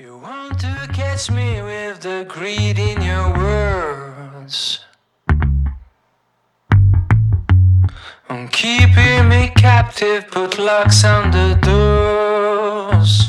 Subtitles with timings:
[0.00, 4.78] You want to catch me with the greed in your words.
[8.30, 13.28] I'm keeping me captive, put locks on the doors.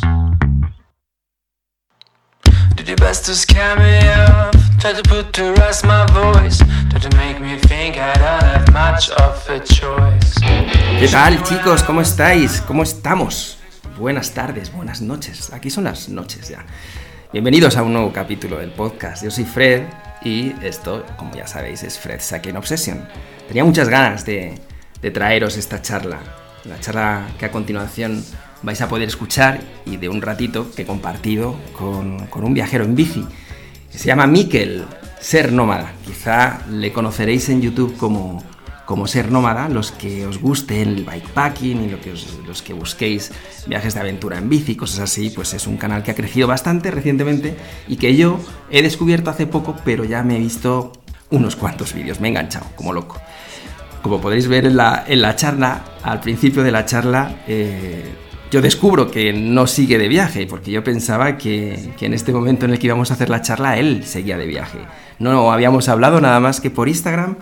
[2.76, 6.60] Did your best to scare me off, try to put to rest my voice,
[6.92, 10.36] try to make me think I don't have much of a choice.
[11.00, 11.82] ¿Qué tal chicos?
[11.82, 12.62] ¿Cómo estáis?
[12.62, 13.59] ¿Cómo estamos?
[14.00, 15.52] Buenas tardes, buenas noches.
[15.52, 16.66] Aquí son las noches ya.
[17.34, 19.26] Bienvenidos a un nuevo capítulo del podcast.
[19.26, 19.84] Yo soy Fred
[20.24, 23.06] y esto, como ya sabéis, es Fred Second Obsession.
[23.50, 24.58] Tenía muchas ganas de,
[25.02, 26.20] de traeros esta charla.
[26.64, 28.24] La charla que a continuación
[28.64, 32.86] vais a poder escuchar y de un ratito que he compartido con, con un viajero
[32.86, 33.28] en bici.
[33.92, 34.86] Que se llama Mikel,
[35.20, 35.92] Ser Nómada.
[36.06, 38.42] Quizá le conoceréis en YouTube como
[38.90, 42.74] como ser nómada, los que os guste el bikepacking y lo que os- los que
[42.74, 43.32] busquéis
[43.68, 46.90] viajes de aventura en bici, cosas así, pues es un canal que ha crecido bastante
[46.90, 47.56] recientemente
[47.88, 48.40] y que yo
[48.72, 50.92] he descubierto hace poco, pero ya me he visto
[51.30, 53.22] unos cuantos vídeos, me he enganchado como loco.
[54.02, 58.06] Como podéis ver en la, en la charla, al principio de la charla, eh,
[58.50, 62.66] yo descubro que no sigue de viaje, porque yo pensaba que, que en este momento
[62.66, 64.80] en el que íbamos a hacer la charla, él seguía de viaje.
[65.20, 67.36] No habíamos hablado nada más que por Instagram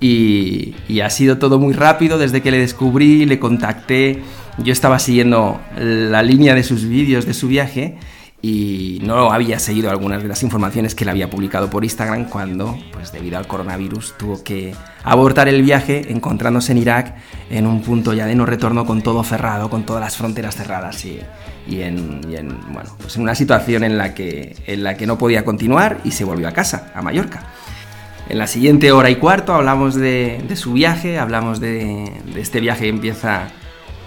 [0.00, 4.22] y, ha sido todo muy rápido desde que le descubrí, le contacté.
[4.58, 7.98] Yo estaba siguiendo la línea de sus vídeos de su viaje
[8.42, 12.78] y no había seguido algunas de las informaciones que él había publicado por Instagram cuando,
[12.92, 17.14] pues debido al coronavirus, tuvo que abortar el viaje encontrándose en Irak
[17.50, 21.04] en un punto ya de no retorno con todo cerrado, con todas las fronteras cerradas
[21.04, 21.20] y,
[21.82, 22.22] en,
[22.98, 26.24] pues en una situación en la, que, en la que no podía continuar y se
[26.24, 27.44] volvió a casa, a Mallorca.
[28.30, 32.82] En la siguiente hora y cuarto hablamos de, su viaje, hablamos de, de este viaje
[32.82, 33.48] que empieza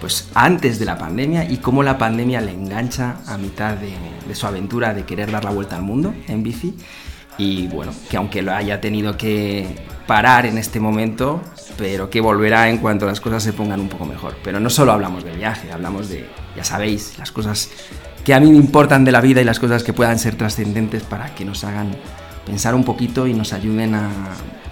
[0.00, 3.92] pues antes de la pandemia y cómo la pandemia le engancha a mitad de,
[4.26, 6.74] de su aventura de querer dar la vuelta al mundo en bici.
[7.36, 11.42] Y bueno, que aunque lo haya tenido que parar en este momento,
[11.76, 14.36] pero que volverá en cuanto las cosas se pongan un poco mejor.
[14.42, 17.68] Pero no solo hablamos del viaje, hablamos de, ya sabéis, las cosas
[18.24, 21.02] que a mí me importan de la vida y las cosas que puedan ser trascendentes
[21.02, 21.94] para que nos hagan
[22.46, 24.08] pensar un poquito y nos ayuden a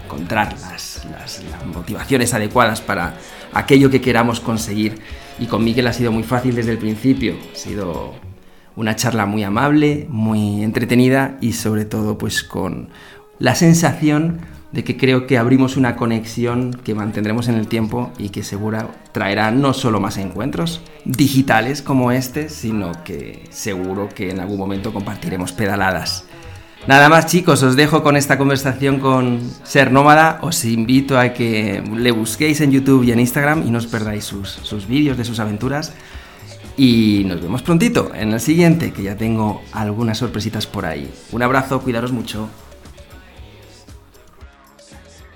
[0.04, 3.14] encontrar las, las- las motivaciones adecuadas para
[3.52, 5.00] aquello que queramos conseguir.
[5.38, 7.34] Y con Miguel ha sido muy fácil desde el principio.
[7.52, 8.14] Ha sido
[8.76, 12.88] una charla muy amable, muy entretenida y sobre todo pues con
[13.38, 14.40] la sensación
[14.72, 18.88] de que creo que abrimos una conexión que mantendremos en el tiempo y que segura
[19.12, 24.92] traerá no solo más encuentros digitales como este, sino que seguro que en algún momento
[24.94, 26.24] compartiremos pedaladas.
[26.86, 30.40] Nada más chicos, os dejo con esta conversación con Ser Nómada.
[30.42, 34.24] Os invito a que le busquéis en YouTube y en Instagram y no os perdáis
[34.24, 35.94] sus, sus vídeos de sus aventuras.
[36.76, 41.08] Y nos vemos prontito en el siguiente, que ya tengo algunas sorpresitas por ahí.
[41.30, 42.48] Un abrazo, cuidaros mucho.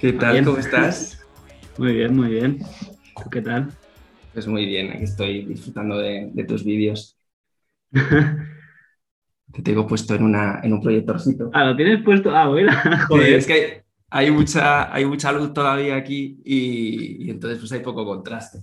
[0.00, 0.32] ¿Qué tal?
[0.32, 0.44] Bien.
[0.44, 1.20] ¿Cómo estás?
[1.78, 2.58] Muy bien, muy bien.
[3.22, 3.70] ¿Tú qué tal?
[4.34, 7.16] Pues muy bien, aquí estoy disfrutando de, de tus vídeos.
[9.56, 11.50] Te tengo puesto en, una, en un proyectorcito.
[11.54, 12.30] ah, lo tienes puesto.
[12.36, 12.70] Ah, bueno.
[12.72, 13.32] Sí, Joder.
[13.32, 18.04] es que hay mucha, hay mucha luz todavía aquí y, y entonces pues hay poco
[18.04, 18.58] contraste.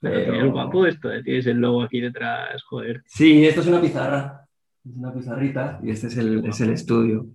[0.00, 3.02] Pero Pero- tienes guapo esto, eh, tienes el logo aquí detrás, joder.
[3.06, 4.42] Sí, esto es una pizarra.
[4.84, 7.26] Es una pizarrita y este es el, es el estudio.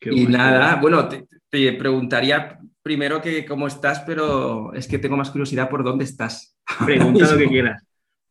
[0.00, 0.32] Qué y guay.
[0.36, 5.70] nada, bueno, te, te preguntaría primero que cómo estás, pero es que tengo más curiosidad
[5.70, 6.58] por dónde estás.
[6.84, 7.82] Pregunta lo que quieras.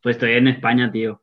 [0.02, 1.22] Pues estoy en España, tío.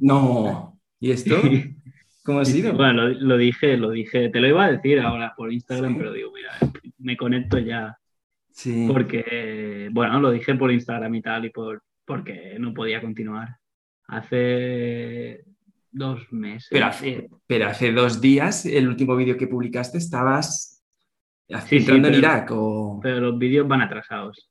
[0.00, 0.66] No.
[1.00, 1.36] ¿Y esto?
[2.24, 2.74] ¿Cómo ha sido?
[2.74, 4.28] Bueno, lo, lo dije, lo dije.
[4.28, 6.52] Te lo iba a decir ahora por Instagram, pero digo, mira,
[6.98, 7.96] me conecto ya.
[8.50, 8.86] Sí.
[8.86, 13.56] Porque, bueno, lo dije por Instagram y tal, y por porque no podía continuar.
[14.08, 15.44] Hace
[15.92, 16.68] dos meses.
[16.70, 20.84] Pero hace, pero hace dos días, el último vídeo que publicaste, estabas
[21.66, 23.00] sí, entrando en pero- Irak o...
[23.00, 24.50] Pero los vídeos van atrasados.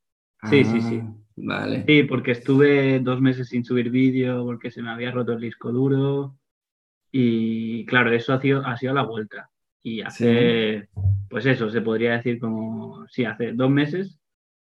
[0.50, 1.02] sí, sí, sí.
[1.04, 1.84] Ah, Vale.
[1.86, 5.72] Sí, porque estuve dos meses sin subir vídeo porque se me había roto el disco
[5.72, 6.39] duro
[7.12, 9.50] y claro, eso ha sido, ha sido la vuelta.
[9.82, 10.90] Y hace,
[11.30, 14.20] pues eso, se podría decir como, sí, hace dos meses,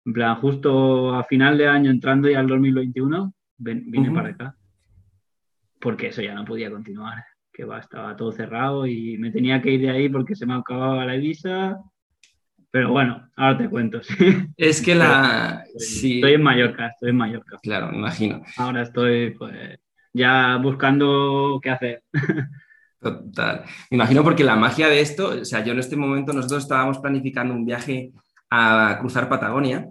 [0.04, 4.14] en plan, justo a final de año, entrando ya al 2021, ven- vine Ujú.
[4.16, 4.56] para acá.
[5.80, 9.70] Porque eso ya no podía continuar, que va, estaba todo cerrado y me tenía que
[9.72, 11.78] ir de ahí porque se me acababa la visa.
[12.70, 14.14] Pero bueno, ahora te cuento, sí.
[14.56, 15.62] Es que la...
[15.66, 17.58] Estoy, Sí, estoy en Mallorca, estoy en Mallorca.
[17.62, 18.42] claro, me imagino.
[18.58, 19.78] Ahora estoy pues
[20.14, 22.02] ya buscando qué hacer.
[23.00, 23.64] Total.
[23.90, 26.98] Me imagino porque la magia de esto, o sea, yo en este momento nosotros estábamos
[26.98, 28.12] planificando un viaje
[28.48, 29.86] a cruzar Patagonia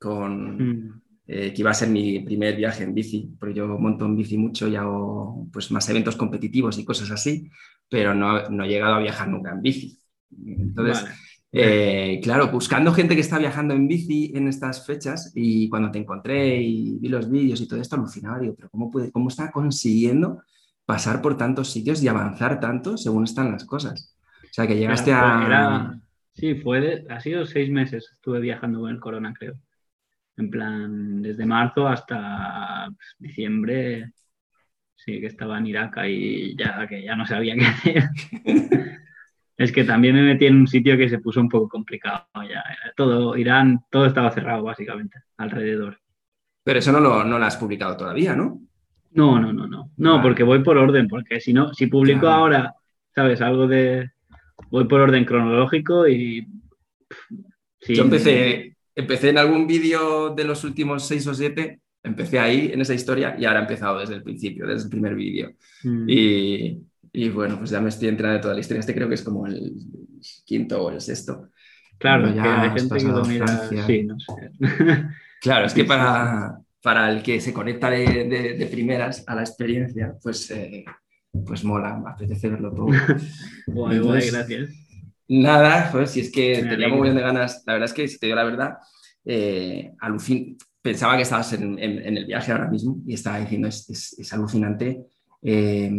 [0.00, 4.04] con, Mm, eh, que iba a ser mi primer viaje en bici, porque yo monto
[4.04, 7.50] en bici mucho y hago pues, más eventos competitivos y cosas así,
[7.88, 9.98] pero no, no he llegado a viajar nunca en bici.
[10.46, 11.04] Entonces,
[11.52, 15.98] eh, claro, buscando gente que está viajando en bici en estas fechas y cuando te
[15.98, 19.50] encontré y vi los vídeos y todo esto, alucinaba, digo, pero ¿cómo, puede, cómo está
[19.50, 20.42] consiguiendo
[20.84, 24.16] pasar por tantos sitios y avanzar tanto según están las cosas?
[24.42, 25.98] O sea, que llegaste a...
[26.32, 29.54] Sí, fue ha sido seis meses, estuve viajando con el corona, creo.
[30.36, 34.12] En plan, desde marzo hasta pues, diciembre,
[34.94, 38.10] sí, que estaba en Irak y ya, que ya no sabía qué hacer.
[39.56, 42.26] es que también me metí en un sitio que se puso un poco complicado.
[42.48, 42.62] Ya,
[42.96, 45.98] todo, Irán, todo estaba cerrado básicamente, alrededor.
[46.62, 48.60] Pero eso no lo, no lo has publicado todavía, ¿no?
[49.12, 49.92] No, no, no, no.
[49.96, 52.74] No, porque voy por orden, porque si no, si publico ahora,
[53.14, 53.40] ¿sabes?
[53.40, 54.10] Algo de,
[54.70, 56.46] voy por orden cronológico y...
[57.88, 62.80] Yo empecé, empecé en algún vídeo de los últimos seis o siete, empecé ahí en
[62.80, 65.52] esa historia y ahora he empezado desde el principio, desde el primer vídeo.
[65.84, 66.06] Mm.
[66.08, 66.80] Y,
[67.16, 68.80] y, bueno, pues ya me estoy entrando de toda la historia.
[68.80, 69.72] Este creo que es como el
[70.44, 71.48] quinto o el sexto.
[71.96, 74.50] Claro, ya hay gente que lo mira, sí, no sé.
[75.40, 78.24] Claro, es que para, para el que se conecta de,
[78.58, 80.84] de, primeras a la experiencia, pues eh,
[81.46, 82.86] pues mola, me apetece verlo todo.
[83.66, 84.70] guay, guay, gracias.
[85.28, 88.26] Nada, pues si es que tenía muy de ganas, la verdad es que si te
[88.26, 88.78] digo la verdad,
[89.24, 89.92] eh,
[90.82, 95.06] pensaba que estabas en, el viaje ahora mismo y estaba diciendo, es, alucinante
[95.42, 95.90] eh,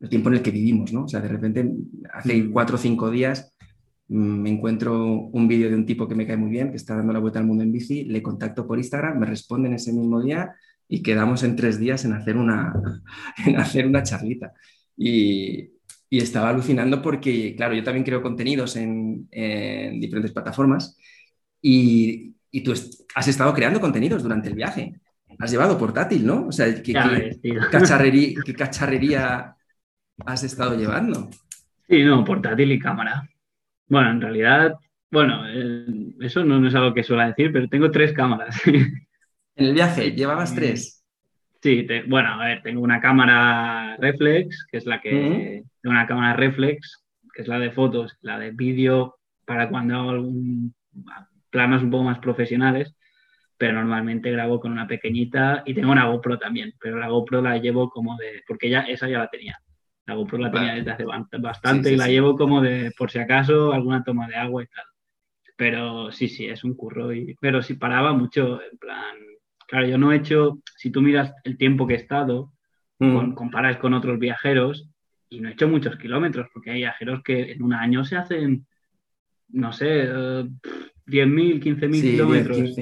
[0.00, 1.04] el tiempo en el que vivimos, ¿no?
[1.04, 1.70] O sea, de repente,
[2.12, 3.56] hace cuatro o cinco días
[4.08, 6.96] mm, me encuentro un vídeo de un tipo que me cae muy bien, que está
[6.96, 9.92] dando la vuelta al mundo en bici, le contacto por Instagram, me responde en ese
[9.92, 10.54] mismo día
[10.88, 12.72] y quedamos en tres días en hacer una,
[13.46, 14.52] en hacer una charlita.
[14.96, 15.72] Y,
[16.08, 20.96] y, estaba alucinando porque, claro, yo también creo contenidos en, en diferentes plataformas
[21.60, 25.00] y, y, tú has estado creando contenidos durante el viaje.
[25.38, 26.46] Has llevado portátil, ¿no?
[26.46, 26.94] O sea, ¿qué,
[27.42, 29.56] qué, cacharrería, ¿qué cacharrería
[30.24, 31.28] has estado llevando?
[31.88, 33.28] Sí, no, portátil y cámara.
[33.88, 34.74] Bueno, en realidad,
[35.10, 35.86] bueno, eh,
[36.20, 38.60] eso no, es algo que suelo decir, pero tengo tres cámaras.
[39.58, 41.02] En el viaje, ¿llevabas tres?
[41.62, 45.64] Sí, bueno, a ver, tengo una cámara reflex, que es la que.
[45.80, 47.02] Tengo una cámara reflex,
[47.32, 49.16] que es la de fotos, la de vídeo
[49.46, 50.74] para cuando hago algún
[51.48, 52.94] planos un poco más profesionales,
[53.56, 57.56] pero normalmente grabo con una pequeñita y tengo una GoPro también, pero la GoPro la
[57.56, 58.42] llevo como de.
[58.46, 59.58] porque ya esa ya la tenía.
[60.06, 61.04] La GoPro la tenía desde hace
[61.38, 64.84] bastante y la llevo como de, por si acaso, alguna toma de agua y tal.
[65.56, 67.12] Pero sí, sí, es un curro.
[67.12, 69.16] Y, pero si paraba mucho, en plan,
[69.66, 72.52] Claro, yo no he hecho, si tú miras el tiempo que he estado,
[72.98, 73.32] mm.
[73.32, 74.88] comparas con otros viajeros,
[75.28, 78.66] y no he hecho muchos kilómetros, porque hay viajeros que en un año se hacen,
[79.48, 80.50] no sé, 10.000,
[81.06, 82.76] 15.000 kilómetros.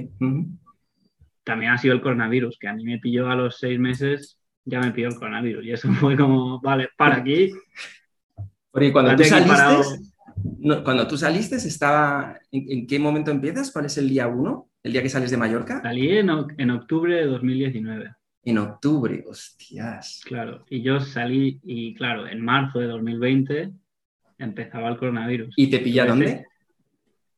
[1.42, 4.80] También ha sido el coronavirus, que a mí me pilló a los seis meses, ya
[4.80, 5.64] me pilló el coronavirus.
[5.64, 7.52] Y eso fue como, vale, para aquí.
[8.70, 10.12] Porque cuando tú saliste,
[10.82, 13.70] cuando tú saliste, estaba, ¿en, qué momento empiezas?
[13.70, 14.68] ¿Cuál es el día uno?
[14.82, 15.80] ¿El día que sales de Mallorca?
[15.80, 16.30] Salí en,
[16.70, 18.12] octubre de 2019.
[18.44, 20.20] En octubre, hostias.
[20.24, 23.72] Claro, y yo salí, y claro, en marzo de 2020
[24.38, 25.54] empezaba el coronavirus.
[25.56, 26.44] ¿Y te pilla dónde?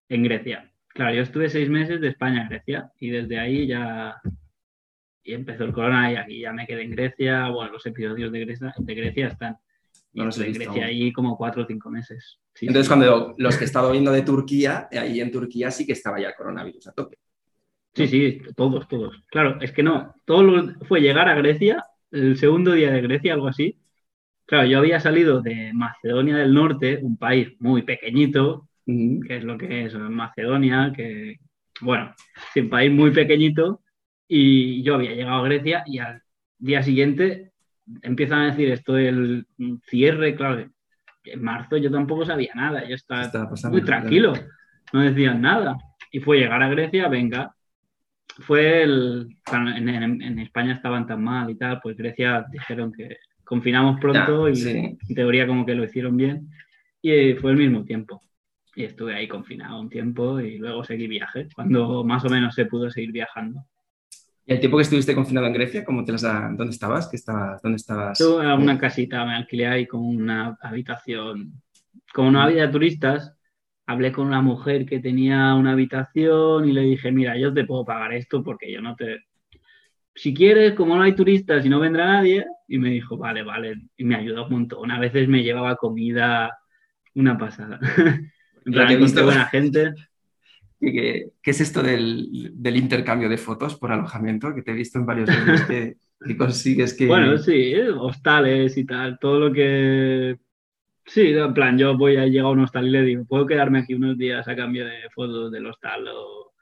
[0.08, 0.70] En Grecia.
[0.88, 4.16] Claro, yo estuve seis meses de España a Grecia y desde ahí ya
[5.26, 7.48] y empezó el corona y aquí ya me quedé en Grecia.
[7.48, 9.56] Bueno, los episodios de Grecia, de Grecia están.
[10.12, 12.38] Y no en Grecia ahí como cuatro o cinco meses.
[12.60, 16.18] Entonces, cuando los que he estado viendo de Turquía, ahí en Turquía sí que estaba
[16.20, 17.18] ya el coronavirus a tope.
[17.94, 19.22] Sí, sí, todos, todos.
[19.26, 23.48] Claro, es que no, todo fue llegar a Grecia, el segundo día de Grecia, algo
[23.48, 23.78] así.
[24.46, 29.58] Claro, yo había salido de Macedonia del Norte, un país muy pequeñito, que es lo
[29.58, 31.40] que es Macedonia, que,
[31.80, 32.14] bueno,
[32.54, 33.82] es un país muy pequeñito,
[34.28, 36.22] y yo había llegado a Grecia y al
[36.58, 37.52] día siguiente
[38.02, 39.46] empiezan a decir esto del
[39.86, 40.68] cierre, claro,
[41.24, 43.30] en marzo yo tampoco sabía nada, yo estaba,
[43.70, 44.32] muy tranquilo,
[44.92, 45.76] no decían nada.
[46.12, 47.54] Y fue llegar a Grecia, venga,
[48.40, 49.36] fue el.
[49.52, 55.14] En, España estaban tan mal y tal, pues Grecia dijeron que confinamos pronto y en
[55.14, 56.50] teoría como que lo hicieron bien.
[57.02, 58.20] Y fue el mismo tiempo.
[58.74, 62.66] Y estuve ahí confinado un tiempo y luego seguí viaje, cuando más o menos se
[62.66, 63.64] pudo seguir viajando.
[64.48, 67.08] ¿Y el tiempo que estuviste confinado en Grecia, cómo te las dónde estabas?
[67.08, 67.60] ¿Qué estabas?
[67.60, 68.16] ¿Dónde estabas?
[68.20, 71.60] Yo en una casita, me alquilé ahí con una habitación.
[72.14, 73.34] Como no había turistas,
[73.86, 77.84] hablé con una mujer que tenía una habitación y le dije, mira, yo te puedo
[77.84, 79.24] pagar esto porque yo no te...
[80.14, 83.74] Si quieres, como no hay turistas y no vendrá nadie, y me dijo, vale, vale,
[83.96, 84.90] y me ayudó un montón.
[84.92, 86.56] A veces me llevaba comida
[87.16, 87.80] una pasada.
[88.64, 89.92] en plan, buena gente.
[90.78, 94.54] ¿Qué, es esto del, intercambio de fotos por alojamiento?
[94.54, 95.96] Que te he visto en varios vídeos que,
[96.36, 97.06] consigues que...
[97.06, 100.36] Bueno, sí, hostales y tal, todo lo que...
[101.04, 103.78] Sí, en plan, yo voy a llegar a un hostal y le digo, puedo quedarme
[103.78, 106.52] aquí unos días a cambio de fotos del hostal o...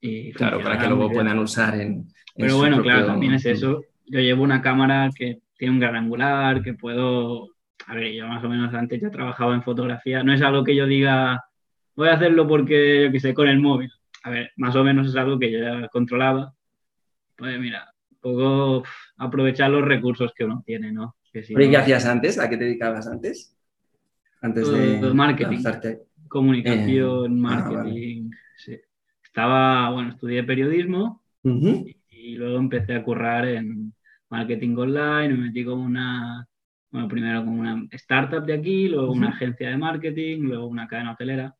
[0.00, 2.06] Y claro, para que luego puedan usar en...
[2.34, 3.82] Pero bueno, claro, también es eso.
[4.06, 7.50] Yo llevo una cámara que tiene un gran angular, que puedo...
[7.86, 10.22] A ver, yo más o menos antes ya trabajaba en fotografía.
[10.22, 11.44] No es algo que yo diga,
[11.94, 13.90] voy a hacerlo porque, yo qué sé, con el móvil.
[14.24, 16.54] A ver, más o menos es algo que yo ya controlaba.
[17.36, 18.84] Pues mira, un poco
[19.16, 21.16] aprovechar los recursos que uno tiene, ¿no?
[21.32, 22.38] Que ¿Qué hacías antes?
[22.38, 23.56] ¿A qué te dedicabas antes?
[24.42, 25.62] Antes de pues marketing,
[26.28, 28.30] comunicación, eh, ah, marketing.
[28.56, 28.78] sí.
[29.24, 33.94] Estaba, bueno, estudié periodismo y, luego empecé a currar en
[34.28, 36.46] marketing online, me metí como una,
[36.90, 41.12] bueno, primero como una startup de aquí, luego una agencia de marketing, luego una cadena
[41.12, 41.56] hotelera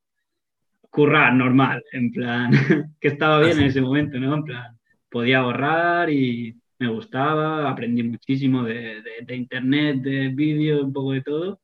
[0.92, 2.50] currar normal, en plan,
[3.00, 4.34] que estaba bien en ese momento, ¿no?
[4.34, 4.78] En plan,
[5.10, 11.22] podía ahorrar y me gustaba, aprendí muchísimo de, de, internet, de vídeo, un poco de
[11.22, 11.60] todo.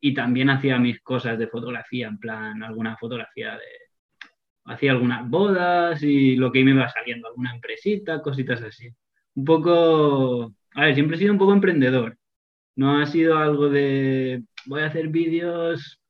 [0.00, 3.86] Y también hacía mis cosas de fotografía, en plan, alguna fotografía de...
[4.64, 8.88] Hacía algunas bodas y lo que me iba saliendo, alguna empresita, cositas así.
[9.34, 10.54] Un poco...
[10.74, 12.16] A ver, siempre he sido un poco emprendedor.
[12.74, 16.00] No ha sido algo de voy a hacer vídeos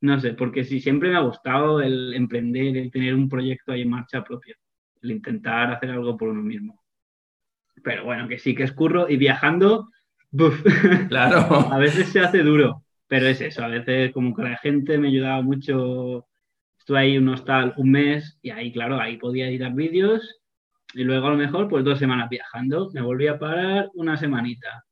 [0.00, 3.82] no sé, porque sí, siempre me ha gustado el emprender, el tener un proyecto ahí
[3.82, 4.54] en marcha propia,
[5.02, 6.80] el intentar hacer algo por uno mismo.
[7.82, 9.90] Pero bueno, que sí que es curro y viajando,
[11.08, 11.72] claro.
[11.72, 15.08] a veces se hace duro, pero es eso, a veces como que la gente me
[15.08, 16.26] ayudaba mucho.
[16.78, 20.40] Estuve ahí un hostal un mes y ahí, claro, ahí podía editar vídeos
[20.94, 24.84] y luego a lo mejor pues dos semanas viajando, me volví a parar una semanita.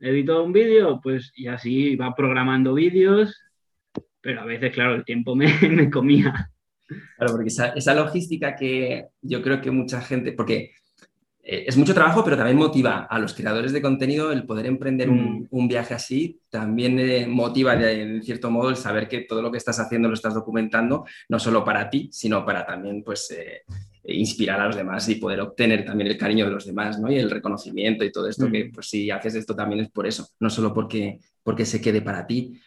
[0.00, 3.43] Edito un vídeo, pues y así va programando vídeos
[4.24, 6.50] pero a veces, claro, el tiempo me, me comía.
[7.16, 10.72] Claro, porque esa, esa, logística que yo creo que mucha gente, porque
[11.42, 15.10] eh, es mucho trabajo, pero también motiva a los creadores de contenido el poder emprender
[15.10, 15.48] un, mm.
[15.50, 19.52] un, viaje así, también eh, motiva de, en cierto modo el saber que todo lo
[19.52, 23.62] que estás haciendo lo estás documentando, no solo para ti, sino para también pues eh,
[24.04, 27.10] inspirar a los demás y poder obtener también el cariño de los demás, ¿no?
[27.10, 28.72] Y el reconocimiento y todo esto, que mm.
[28.72, 32.26] pues si haces esto también es por eso, no solo porque, porque se quede para
[32.26, 32.58] ti.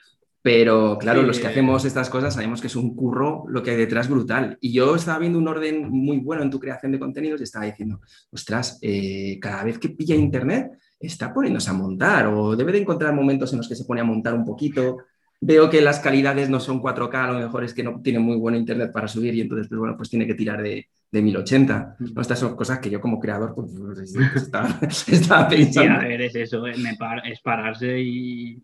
[0.48, 3.76] Pero claro, los que hacemos estas cosas sabemos que es un curro lo que hay
[3.76, 4.58] detrás brutal.
[4.62, 7.66] Y yo estaba viendo un orden muy bueno en tu creación de contenidos y estaba
[7.66, 8.00] diciendo,
[8.32, 13.14] ostras, eh, cada vez que pilla internet está poniéndose a montar o debe de encontrar
[13.14, 15.00] momentos en los que se pone a montar un poquito.
[15.42, 18.38] Veo que las calidades no son 4K, a lo mejor es que no tiene muy
[18.38, 21.98] buen internet para subir y entonces, pues, bueno, pues tiene que tirar de, de 1080.
[22.00, 22.22] ¿no?
[22.22, 24.80] Estas son cosas que yo como creador pues, pues estaba,
[25.50, 25.94] pensando.
[25.94, 28.64] a ver, es eso, es pararse y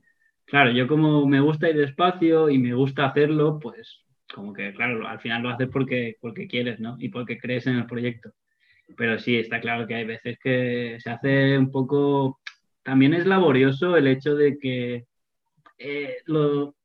[0.53, 4.03] Claro, yo como me gusta ir despacio y me gusta hacerlo, pues
[4.35, 6.95] como que, claro, al final lo haces porque, porque quieres, ¿no?
[6.99, 8.29] Y porque crees en el proyecto.
[8.95, 12.39] Pero sí, está claro que hay veces que se hace un poco...
[12.83, 15.05] También es laborioso el hecho de que
[15.79, 16.75] eh, lo,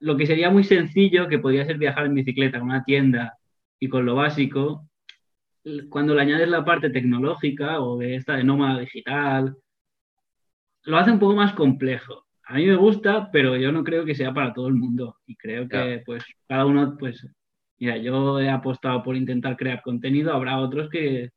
[0.00, 3.38] lo que sería muy sencillo, que podría ser viajar en bicicleta a una tienda
[3.78, 4.86] y con lo básico,
[5.88, 9.56] cuando le añades la parte tecnológica o de esta de nómada digital,
[10.82, 14.16] lo hace un poco más complejo a mí me gusta, pero yo no creo que
[14.16, 15.18] sea para todo el mundo.
[15.24, 17.24] Y creo que pues cada uno, pues,
[17.78, 21.30] mira, yo he apostado por intentar crear contenido, habrá otros que,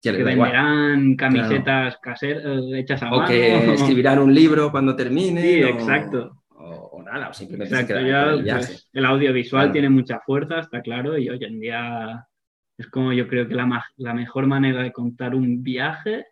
[0.00, 5.42] que, venderán camisetas caseras eh, hechas a o O que escribirán un libro cuando termine.
[5.42, 6.44] Sí, exacto.
[6.50, 11.58] O, nada, o simplemente pues, el, audiovisual tiene mucha fuerza, está claro, y hoy en
[11.58, 12.24] día
[12.78, 16.24] es como yo creo que la, la mejor manera de contar un viaje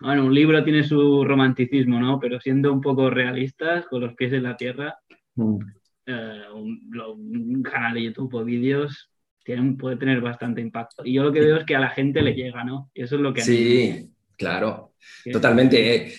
[0.00, 2.18] bueno, un libro tiene su romanticismo, ¿no?
[2.20, 4.98] Pero siendo un poco realistas, con los pies en la tierra,
[5.34, 5.58] mm.
[6.06, 9.10] eh, un, canal de YouTube o vídeos
[9.78, 11.04] puede tener bastante impacto.
[11.04, 12.90] Y yo lo que veo es que a la gente le llega, ¿no?
[12.92, 13.42] Y eso es lo que...
[13.42, 14.94] Sí, claro,
[15.32, 16.06] totalmente.
[16.06, 16.12] Eh,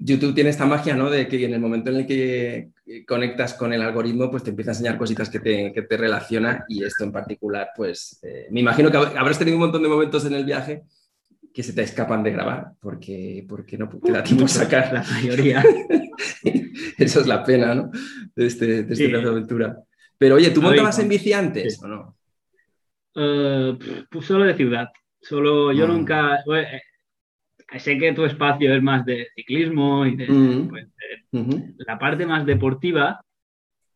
[0.00, 1.10] YouTube tiene esta magia, ¿no?
[1.10, 2.70] De que en el momento en el que
[3.06, 6.64] conectas con el algoritmo, pues te empieza a enseñar cositas que te, que te relaciona
[6.68, 10.24] y esto en particular, pues eh, me imagino que habrás tenido un montón de momentos
[10.26, 10.82] en el viaje
[11.54, 14.92] que se te escapan de grabar porque, porque no te da tiempo a sacar.
[14.92, 15.62] La mayoría.
[16.98, 17.92] Eso es la pena, ¿no?
[18.34, 19.78] De este, de este aventura.
[20.18, 22.16] Pero oye, ¿tú montabas en bici antes o no?
[23.14, 23.78] Uh,
[24.10, 24.88] pues solo de ciudad.
[25.20, 25.88] Solo yo ah.
[25.88, 26.38] nunca.
[26.56, 30.68] Eh, sé que tu espacio es más de ciclismo y de, mm.
[30.68, 30.88] pues,
[31.86, 33.24] la parte más deportiva,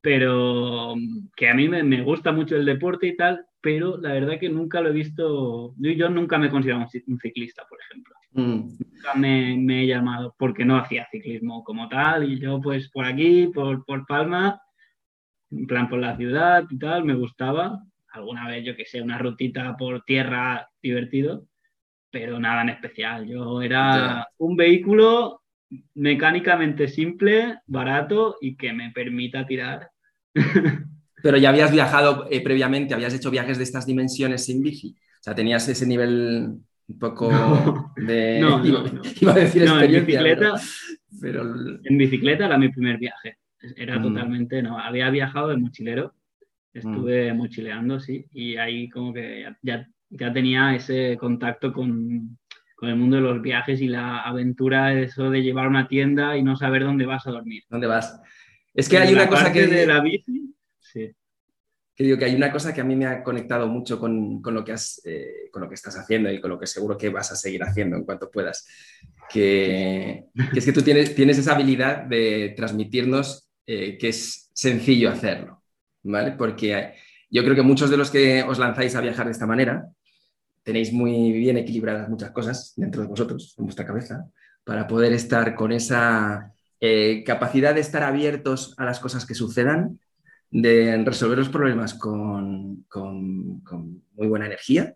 [0.01, 0.95] pero
[1.37, 4.49] que a mí me, me, gusta mucho el deporte y tal, pero la verdad que
[4.49, 8.15] nunca lo he visto, yo, nunca me he considerado un ciclista, por ejemplo.
[8.33, 8.79] Mm.
[8.79, 13.49] Nunca me, he llamado porque no hacía ciclismo como tal y yo pues por aquí,
[13.49, 14.61] por, por Palma,
[15.51, 19.19] en plan por la ciudad y tal, me gustaba, alguna vez, yo que sé, una
[19.19, 21.47] rutita por tierra divertido,
[22.11, 23.27] pero nada en especial.
[23.27, 25.43] Yo era un vehículo
[25.95, 29.91] mecánicamente simple, barato y que me permita tirar.
[31.23, 34.97] Pero ya habías viajado eh, previamente, habías hecho viajes de estas dimensiones sin bici.
[35.21, 36.59] O sea, tenías ese nivel
[36.89, 38.41] un poco de.
[38.41, 40.55] No, no, Iba a decir en bicicleta.
[41.21, 41.43] Pero,
[41.85, 43.39] En bicicleta era mi primer viaje.
[43.77, 44.03] Era mm.
[44.03, 44.63] totalmente.
[44.63, 46.15] No, había viajado de mochilero.
[46.73, 47.37] Estuve mm.
[47.37, 48.27] mochileando, sí.
[48.33, 52.39] Y ahí como que ya, ya tenía ese contacto con,
[52.79, 56.45] con el mundo de los viajes y la aventura, eso de llevar una tienda y
[56.45, 57.65] no saber dónde vas a dormir.
[57.69, 58.21] ¿Dónde vas?
[58.73, 59.67] Es que hay una cosa que...
[59.67, 60.48] De la bici,
[60.93, 61.15] sí.
[61.95, 64.55] Que digo que hay una cosa que a mí me ha conectado mucho con, con
[64.55, 67.09] lo, que has, eh, con lo que estás haciendo y con lo que seguro que
[67.09, 68.67] vas a seguir haciendo en cuanto puedas.
[69.29, 75.63] Que, es que tú tienes, tienes esa habilidad de transmitirnos eh, que es sencillo hacerlo,
[76.05, 76.33] ¿vale?
[76.33, 76.95] Porque
[77.31, 79.89] yo creo que muchos de los que os lanzáis a viajar de esta manera,
[80.63, 84.27] tenéis muy bien equilibradas muchas cosas dentro de vosotros, en vuestra cabeza,
[84.65, 89.99] para poder estar con esa eh, capacidad de estar abiertos a las cosas que sucedan,
[90.51, 92.87] de resolver los problemas con,
[94.15, 94.95] muy buena energía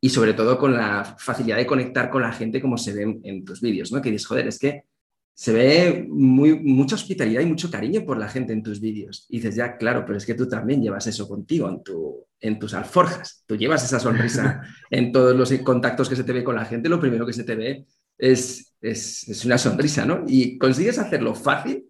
[0.00, 3.44] y sobre todo con la facilidad de conectar con la gente como se ve en,
[3.44, 4.02] tus vídeos, ¿no?
[4.02, 4.84] Que dices, joder, es que
[5.32, 9.26] se ve muy, mucha hospitalidad y mucho cariño por la gente en tus vídeos.
[9.28, 12.58] Y dices, ya, claro, pero es que tú también llevas eso contigo en, tu, en
[12.58, 13.42] tus alforjas.
[13.46, 16.88] Tú llevas esa sonrisa en todos los contactos que se te ve con la gente.
[16.88, 20.24] Lo primero que se te ve es, es, es una sonrisa, ¿no?
[20.26, 21.84] Y consigues hacerlo fácil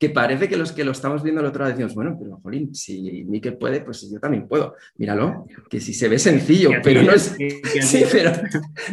[0.00, 2.74] que parece que los que lo estamos viendo al otro lado decimos, bueno, pero Jolín,
[2.74, 4.74] si Miquel puede, pues yo también puedo.
[4.96, 7.36] Míralo, que si se ve sencillo, pero no es,
[7.82, 8.32] sí, pero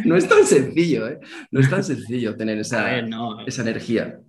[0.04, 1.18] no es tan sencillo, ¿eh?
[1.50, 3.00] No es tan sencillo tener esa,
[3.46, 4.20] esa energía.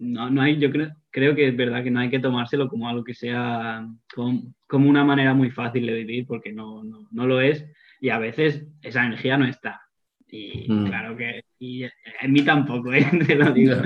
[0.00, 2.88] No, no hay, yo creo, creo que es verdad que no hay que tomárselo como
[2.88, 7.26] algo que sea como, como una manera muy fácil de vivir, porque no, no, no,
[7.28, 7.64] lo es,
[8.00, 9.82] y a veces esa energía no está.
[10.26, 10.86] Y mm.
[10.86, 13.06] claro que y en mí tampoco, ¿eh?
[13.26, 13.76] te lo digo.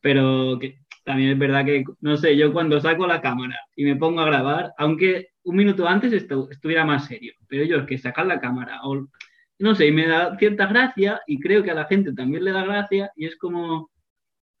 [0.00, 3.94] Pero que, también es verdad que, no sé, yo cuando saco la cámara y me
[3.94, 8.26] pongo a grabar, aunque un minuto antes estuviera más serio, pero yo es que sacar
[8.26, 9.06] la cámara, o
[9.60, 12.50] no sé, y me da cierta gracia y creo que a la gente también le
[12.50, 13.88] da gracia y es como,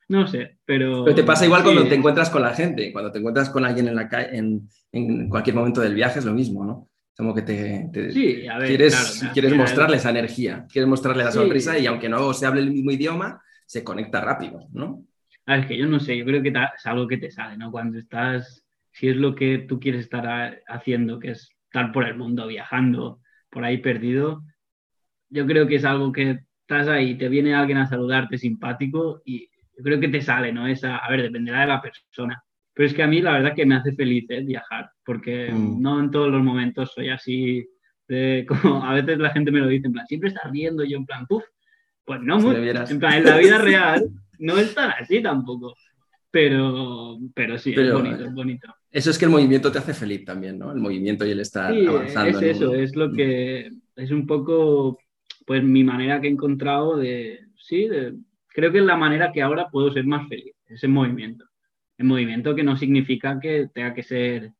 [0.06, 1.04] no sé, pero...
[1.04, 3.88] Pero te pasa igual cuando te encuentras con la gente, cuando te encuentras con alguien
[3.88, 6.88] en, la en, en cualquier momento del viaje es lo mismo, ¿no?
[7.16, 11.76] Como que te, sí, a ver, quieres, quieres mostrarle esa energía, quieres mostrarle la sonrisa
[11.76, 15.02] y aunque no se hable el mismo idioma, se conecta rápido, ¿no?
[15.46, 17.70] Ah, es que yo no sé, yo creo que es algo que te sale, ¿no?
[17.70, 22.16] Cuando estás, si es lo que tú quieres estar haciendo, que es estar por el
[22.16, 24.42] mundo, viajando, por ahí perdido,
[25.28, 29.48] yo creo que es algo que estás ahí, te viene alguien a saludarte simpático y
[29.76, 30.66] yo creo que te sale, ¿no?
[30.66, 32.42] Esa, a ver, dependerá de la persona.
[32.74, 34.42] Pero es que a mí la verdad que me hace feliz ¿eh?
[34.42, 35.80] viajar, porque mm.
[35.80, 37.66] no en todos los momentos soy así,
[38.08, 40.96] de, como a veces la gente me lo dice, en plan, siempre estás riendo, yo
[40.96, 41.44] en plan, puf,
[42.04, 45.74] pues no, muy, en plan, en la vida real no es tan así tampoco.
[46.30, 48.74] Pero, pero sí, es bonito, es bonito.
[48.90, 50.70] Eso es que el movimiento te hace feliz también, ¿no?
[50.70, 52.38] El movimiento y el estar sí, avanzando.
[52.40, 54.98] Es eso, es lo que es un poco
[55.46, 57.88] pues mi manera que he encontrado de, sí,
[58.48, 61.46] creo que es la manera que ahora puedo ser más feliz, ese movimiento.
[61.96, 64.52] El movimiento que no significa que tenga que ser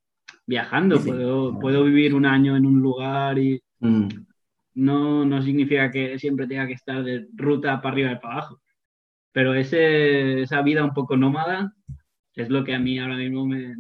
[0.47, 4.09] viajando, puedo, puedo vivir un año en un lugar y mm.
[4.75, 8.61] no, no significa que siempre tenga que estar de ruta para arriba y para abajo.
[9.37, 11.71] Pero ese, esa vida un poco nómada
[12.35, 13.75] es lo que a mí ahora mismo me,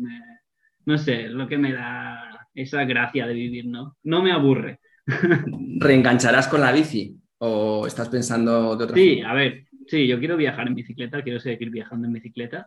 [0.85, 3.97] no sé, lo que me da esa gracia de vivir, ¿no?
[4.03, 4.81] No me aburre.
[5.81, 10.37] ¿Reengancharás con la bici o estás pensando de otra Sí, a ver, sí, yo quiero
[10.37, 12.66] viajar en bicicleta, quiero seguir viajando en bicicleta,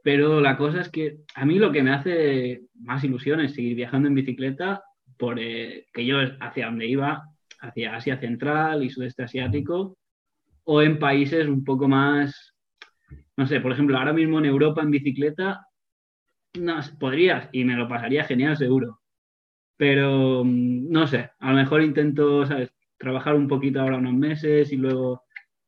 [0.00, 3.74] pero la cosa es que a mí lo que me hace más ilusión es seguir
[3.74, 4.84] viajando en bicicleta
[5.18, 7.24] por eh, que yo hacia donde iba,
[7.60, 9.98] hacia Asia Central y Sudeste Asiático,
[10.72, 12.54] o en países un poco más,
[13.36, 15.66] no sé, por ejemplo, ahora mismo en Europa en bicicleta,
[16.60, 19.00] no, podrías y me lo pasaría genial seguro.
[19.76, 22.70] Pero mm, no sé, a lo mejor intento, ¿sabes?
[22.96, 25.24] Trabajar un poquito ahora unos meses y luego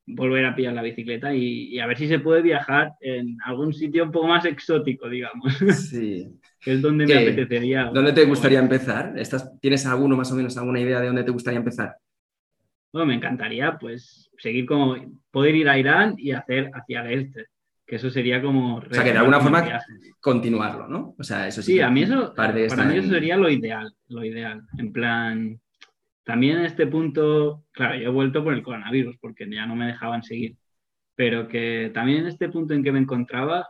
[0.07, 4.05] volver a pillar la bicicleta y, a ver si se puede viajar en algún sitio
[4.05, 5.53] un poco más exótico, digamos.
[5.91, 6.29] Sí.
[6.61, 7.91] que es donde me apetecería.
[7.93, 9.19] ¿Dónde te gustaría empezar?
[9.19, 11.97] ¿Estás, ¿Tienes alguno más o menos alguna idea de dónde te gustaría empezar?
[12.93, 14.96] Bueno, me encantaría pues seguir como
[15.31, 17.46] poder ir a Irán y hacer hacia el este,
[17.87, 18.76] que eso sería como...
[18.76, 19.81] O sea, que de alguna forma
[20.20, 21.14] continuarlo, ¿no?
[21.16, 21.74] O sea, eso sí.
[21.74, 24.62] Sí, a mí eso, para mí eso sería lo ideal, lo ideal.
[24.78, 25.61] En plan,
[26.24, 29.87] también en este punto, claro, yo he vuelto por el coronavirus porque ya no me
[29.87, 30.57] dejaban seguir,
[31.14, 33.68] pero que también en este punto en que me encontraba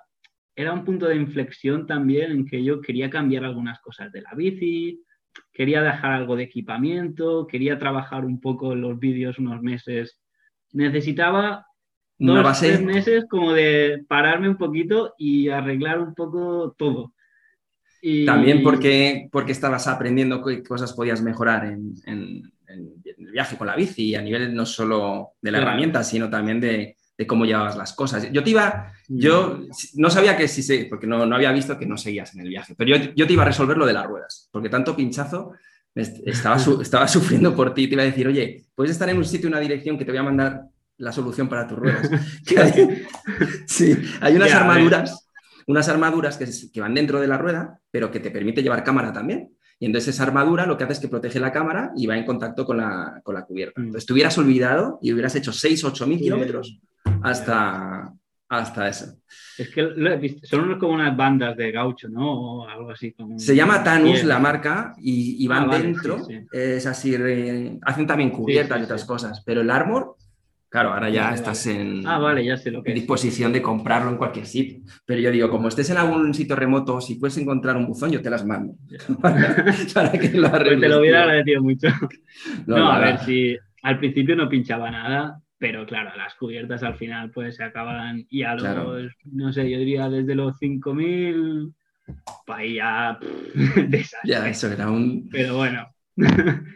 [0.56, 4.34] era un punto de inflexión también en que yo quería cambiar algunas cosas de la
[4.34, 5.02] bici,
[5.52, 10.21] quería dejar algo de equipamiento, quería trabajar un poco los vídeos unos meses.
[10.72, 11.66] Necesitaba
[12.18, 12.68] dos, base.
[12.68, 17.12] tres meses como de pararme un poquito y arreglar un poco todo.
[18.00, 23.56] Y- También porque, porque estabas aprendiendo qué cosas podías mejorar en, en- en el viaje
[23.56, 25.70] con la bici, a nivel no solo de la Claro.
[25.72, 28.32] herramienta, sino también de, de cómo llevabas las cosas.
[28.32, 29.60] Yo te iba, yo
[29.96, 32.48] no sabía que si se, porque no, no había visto que no seguías en el
[32.48, 35.52] viaje, pero yo, yo te iba a resolver lo de las ruedas, porque tanto pinchazo
[35.94, 39.24] estaba, su- estaba sufriendo por ti, te iba a decir, oye, puedes estar en un
[39.24, 40.62] sitio, una dirección que te voy a mandar
[40.98, 42.08] la solución para tus ruedas.
[42.56, 43.04] Hay-
[43.66, 45.28] sí, hay unas armaduras,
[45.66, 46.38] unas armaduras
[46.72, 49.50] que, van dentro de la rueda, pero que te permite llevar cámara también.
[49.78, 52.24] Y entonces esa armadura lo que hace es que protege la cámara y va en
[52.24, 53.80] contacto con la, con la cubierta.
[53.80, 53.86] Mm.
[53.86, 56.78] Entonces te hubieras olvidado y hubieras hecho 6, 8 mil kilómetros
[57.22, 58.12] hasta,
[58.60, 59.06] hasta eso.
[59.58, 62.32] Es que son como unas bandas de gaucho, ¿no?
[62.62, 63.12] O algo así.
[63.12, 64.28] Como Se llama Tanus piel.
[64.28, 66.18] la marca y, y van Ah, vale, dentro.
[66.24, 66.46] sí, sí.
[66.52, 69.42] Es así, re- hacen también cubiertas sí, y otras cosas.
[69.44, 70.16] Pero el Armor,
[70.68, 71.80] claro, ahora ya Vale, estás vale.
[71.80, 73.02] en, Ah, vale, ya sé lo que en es.
[73.02, 74.80] disposición de comprarlo en cualquier sitio.
[75.06, 78.20] Pero yo digo, como estés en algún sitio remoto, si puedes encontrar un buzón, yo
[78.22, 78.74] te las mando.
[79.20, 80.80] para, para que lo Pues arregles.
[80.80, 81.24] te lo hubiera tío.
[81.30, 81.88] agradecido mucho.
[82.66, 86.96] No, No, a ver, si al principio no pinchaba nada, pero claro, las cubiertas al
[86.96, 88.96] final pues se acaban y a los, Claro.
[89.24, 91.72] no sé, yo diría desde los 5.000,
[92.46, 93.54] para ahí ya pff,
[93.88, 94.30] desastre.
[94.30, 95.28] Ya, eso era un.
[95.30, 95.86] Pero bueno.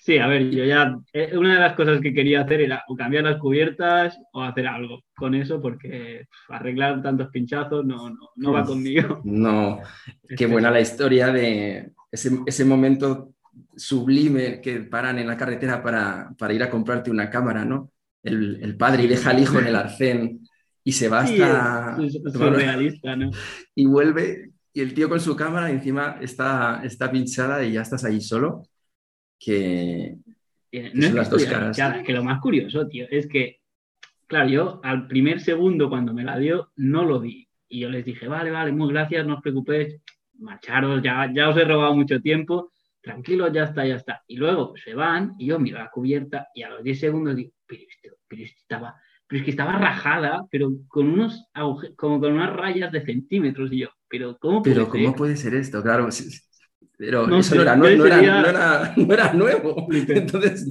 [0.00, 2.96] sí, a ver, yo ya, eh, una de las cosas que quería hacer era o
[2.96, 8.30] cambiar las cubiertas o hacer algo con eso, porque pff, arreglar tantos pinchazos no, no,
[8.36, 9.22] no va conmigo.
[9.22, 9.80] No,
[10.34, 13.34] qué Este, buena la historia de ese, ese momento
[13.76, 17.90] sublime que paran en la carretera para, para ir a comprarte una cámara, ¿no?
[18.22, 20.40] El, el padre y deja al hijo en el arcén
[20.84, 21.96] y se va Sí, hasta...
[22.02, 23.30] es, es surrealista, ¿no?
[23.74, 28.04] y vuelve y el tío con su cámara encima está, está pinchada y ya estás
[28.04, 28.62] ahí solo.
[29.38, 30.16] Que
[30.70, 32.02] Eh, son No es que las dos caras.
[32.06, 33.58] que lo más curioso, tío, es que,
[34.26, 37.46] claro, yo al primer segundo cuando me la dio, no lo vi.
[37.68, 39.96] Y yo les dije, vale, vale, muy gracias, no os preocupéis,
[40.38, 42.70] marcharos, ya, ya os he robado mucho tiempo,
[43.02, 44.22] tranquilos, ya está, ya está.
[44.28, 47.52] Y luego se van y yo miro la cubierta y a los 10 segundos digo,
[47.66, 48.94] pero, esto- pero esto estaba,
[49.26, 53.72] pero es que estaba rajada, pero con unos aguje- como con unas rayas de centímetros.
[53.72, 55.02] Y yo, pero ¿cómo puede pero ser?
[55.04, 55.82] ¿cómo puede ser esto?
[55.82, 56.40] Claro, sí, sí.
[56.96, 59.32] pero No eso sé, no, era, yo no, no era, sería- no era- no era
[59.32, 59.86] nuevo.
[60.08, 60.68] Entonces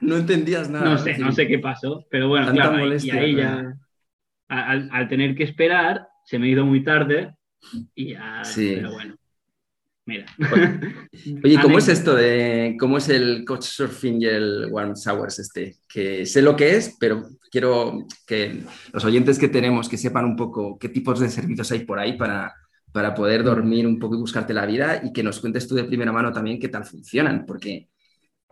[0.00, 0.84] No, entendías nada.
[0.90, 3.74] No sé, no sé qué pasó, pero bueno, Tanta claro, molestia, y ahí ya,
[4.48, 7.34] al, al tener que esperar, se me ha ido muy tarde
[7.94, 8.72] y ya, Sí.
[8.76, 9.14] pero bueno,
[10.14, 10.26] mira.
[11.42, 15.76] Oye, ¿cómo es esto de cómo es el Couchsurfing y el Warm Showers este?
[15.88, 20.36] Que sé lo que es, pero quiero que los oyentes que tenemos que sepan un
[20.36, 22.54] poco qué tipos de servicios hay por ahí para,
[22.92, 25.84] para poder dormir un poco y buscarte la vida y que nos cuentes tú de
[25.84, 27.88] primera mano también qué tal funcionan, porque,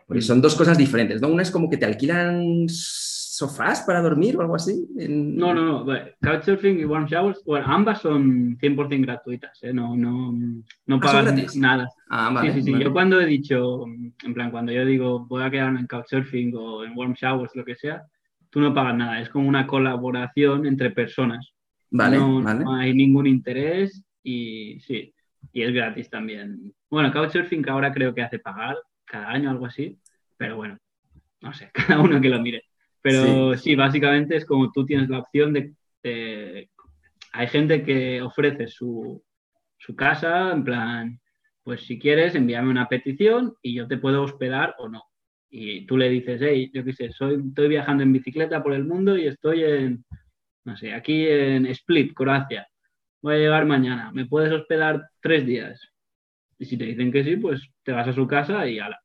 [0.07, 1.29] porque son dos cosas diferentes, ¿no?
[1.29, 2.67] Una es como que te alquilan
[3.49, 4.87] sofás para dormir o algo así.
[4.99, 9.73] en- No, no, no, Couchsurfing y Warm Showers, bueno, ambas son 100% gratuitas, ¿eh?
[9.73, 10.33] no, no,
[10.87, 11.57] no Ah, gratis.
[11.57, 11.89] nada.
[12.09, 12.53] Ah, vale.
[12.53, 12.85] sí, sí, sí, vale.
[12.85, 16.85] yo cuando he dicho, en plan, cuando yo digo voy a quedarme en Couchsurfing o
[16.85, 18.03] en Warm Showers, lo que sea,
[18.51, 21.53] tú no pagas nada, es como una colaboración entre personas.
[21.91, 22.65] Vale, no, vale.
[22.65, 25.13] no hay ningún interés y sí,
[25.53, 26.73] y es gratis también.
[26.91, 29.99] Bueno, Couchsurfing ahora creo que hace pagar cada año algo así,
[30.37, 30.79] pero bueno,
[31.41, 32.63] no sé, cada uno que lo mire.
[33.03, 35.75] Pero sí, básicamente es como tú tienes la opción de...
[37.33, 39.23] hay gente que ofrece su,
[39.77, 41.21] su casa, en plan,
[41.65, 45.03] pues si quieres, envíame una petición y yo te puedo hospedar o no.
[45.51, 48.85] Y tú le dices, hey, yo qué sé, soy, estoy viajando en bicicleta por el
[48.85, 50.05] mundo y estoy en,
[50.65, 52.67] no sé, aquí en Split, Croacia.
[53.21, 54.11] Voy a llegar mañana.
[54.13, 55.81] ¿Me puedes hospedar tres días?
[56.59, 58.99] Y si te dicen que sí, pues te vas a su casa y ala.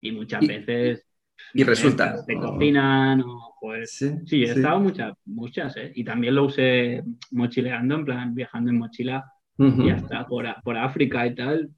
[0.00, 1.06] Y muchas Y- veces.
[1.52, 2.24] Y sé, resulta.
[2.24, 3.92] Te cocinan o pues.
[3.92, 4.52] Sí, Sí, he sí.
[4.60, 5.92] estado muchas, muchas, ¿eh?
[5.94, 9.24] Y también lo usé mochileando, en plan, viajando en mochila
[9.56, 11.70] y hasta por, por África y tal,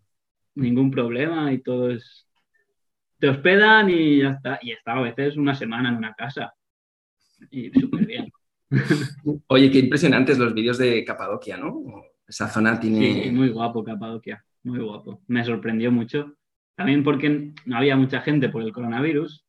[0.55, 2.27] ningún problema y todo es...
[3.19, 4.59] Te hospedan y ya está.
[4.63, 6.53] Y he estado a veces una semana en una casa.
[7.51, 8.31] Y súper bien.
[9.47, 11.83] Oye, qué impresionantes los vídeos de Capadocia, ¿no?
[12.27, 13.25] Esa zona tiene...
[13.25, 15.23] Sí, muy guapo Capadocia, muy guapo.
[15.29, 16.35] Me sorprendió mucho.
[16.75, 19.46] También porque no había mucha gente por el coronavirus,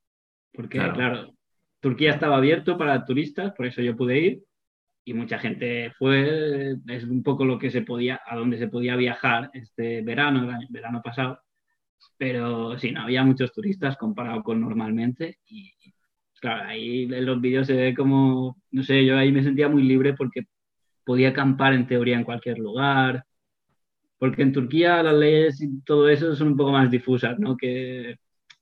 [0.58, 0.94] porque Claro.
[0.96, 1.34] claro,
[1.80, 4.44] Turquía estaba abierto para turistas, por eso yo pude ir,
[5.06, 8.96] y mucha gente fue, es un poco lo que se podía, a donde se podía
[8.96, 11.40] viajar este verano, el verano pasado,
[12.18, 15.72] pero sí, no había muchos turistas comparado con normalmente, y
[16.42, 19.84] claro, ahí en los vídeos se ve como, no sé, yo ahí me sentía muy
[19.84, 20.42] libre porque
[21.06, 23.24] podía acampar en teoría en cualquier lugar.
[24.18, 27.56] porque en Turquía las leyes y todo eso son un poco más difusas, ¿no?
[27.56, 28.18] Que,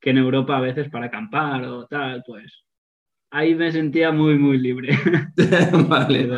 [0.06, 2.64] que en Europa a veces para acampar o tal, pues
[3.32, 4.96] ahí me sentía muy, muy libre.
[5.90, 6.30] vale.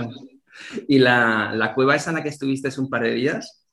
[0.88, 3.68] ¿Y la, la, cueva esa en la que estuviste un par de días?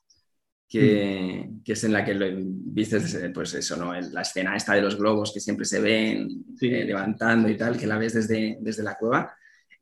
[0.67, 1.63] Que, mm.
[1.63, 3.93] que es en la que lo, viste, pues eso, ¿no?
[3.93, 7.87] La escena esta de los globos que siempre se ven eh, levantando y tal, que
[7.87, 9.33] la ves desde, desde la cueva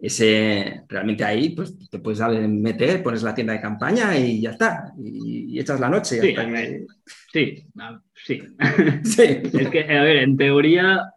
[0.04, 4.92] ese, realmente ahí pues, te puedes meter, pones la tienda de campaña y ya está,
[5.02, 6.20] y, echas la noche.
[6.20, 6.36] Sí,
[7.32, 8.44] sí,
[9.04, 9.24] sí.
[9.54, 11.14] es que, a ver, en teoría,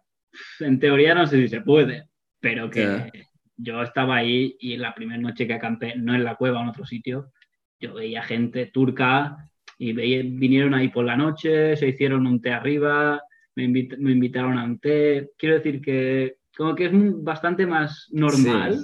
[0.61, 2.07] en teoría no sé si se puede,
[2.39, 3.11] pero que
[3.57, 6.85] yo estaba ahí y la primera noche que acampé, no en la cueva, en otro
[6.85, 7.33] sitio,
[7.81, 9.35] yo veía gente turca
[9.77, 13.21] y vinieron ahí por la noche, se hicieron un té arriba,
[13.53, 15.31] me, me invitaron a un té.
[15.37, 16.91] Quiero decir que como que es
[17.23, 18.83] bastante más normal,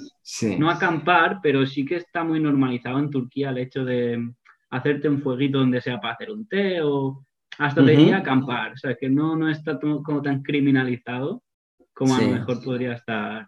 [0.60, 4.32] no acampar, pero sí que está muy normalizado en Turquía el hecho de
[4.70, 7.26] hacerte un fueguito donde sea para hacer un té o
[7.58, 11.44] hasta te iría a acampar, o sea, que no, no está como tan criminalizado
[11.94, 13.48] como a lo mejor podría estar,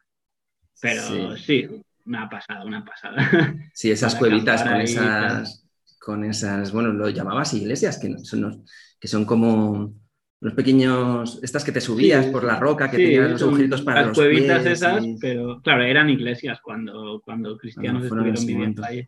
[0.81, 1.67] pero sí,
[2.05, 3.15] una pasada, una pasada.
[3.73, 5.67] Sí, esas cuevitas con esas,
[5.99, 8.63] con esas, bueno, lo llamabas iglesias, que son,
[8.99, 9.93] que son como
[10.41, 14.15] los pequeños, estas que te subías por la roca, que tenían los agujeritos para las
[14.15, 19.07] cuevitas esas, pero claro, eran iglesias cuando, cuando cristianos estuvieron viviendo ahí.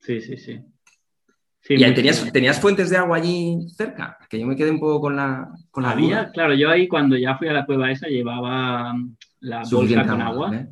[0.00, 0.60] Sí, sí, sí.
[1.66, 4.18] ¿Y ahí tenías, tenías, fuentes de agua allí cerca?
[4.28, 7.16] Que yo me quedé un poco con la, con la Había, claro, yo ahí cuando
[7.16, 8.94] ya fui a la cueva esa llevaba
[9.40, 10.66] la bolsa con agua,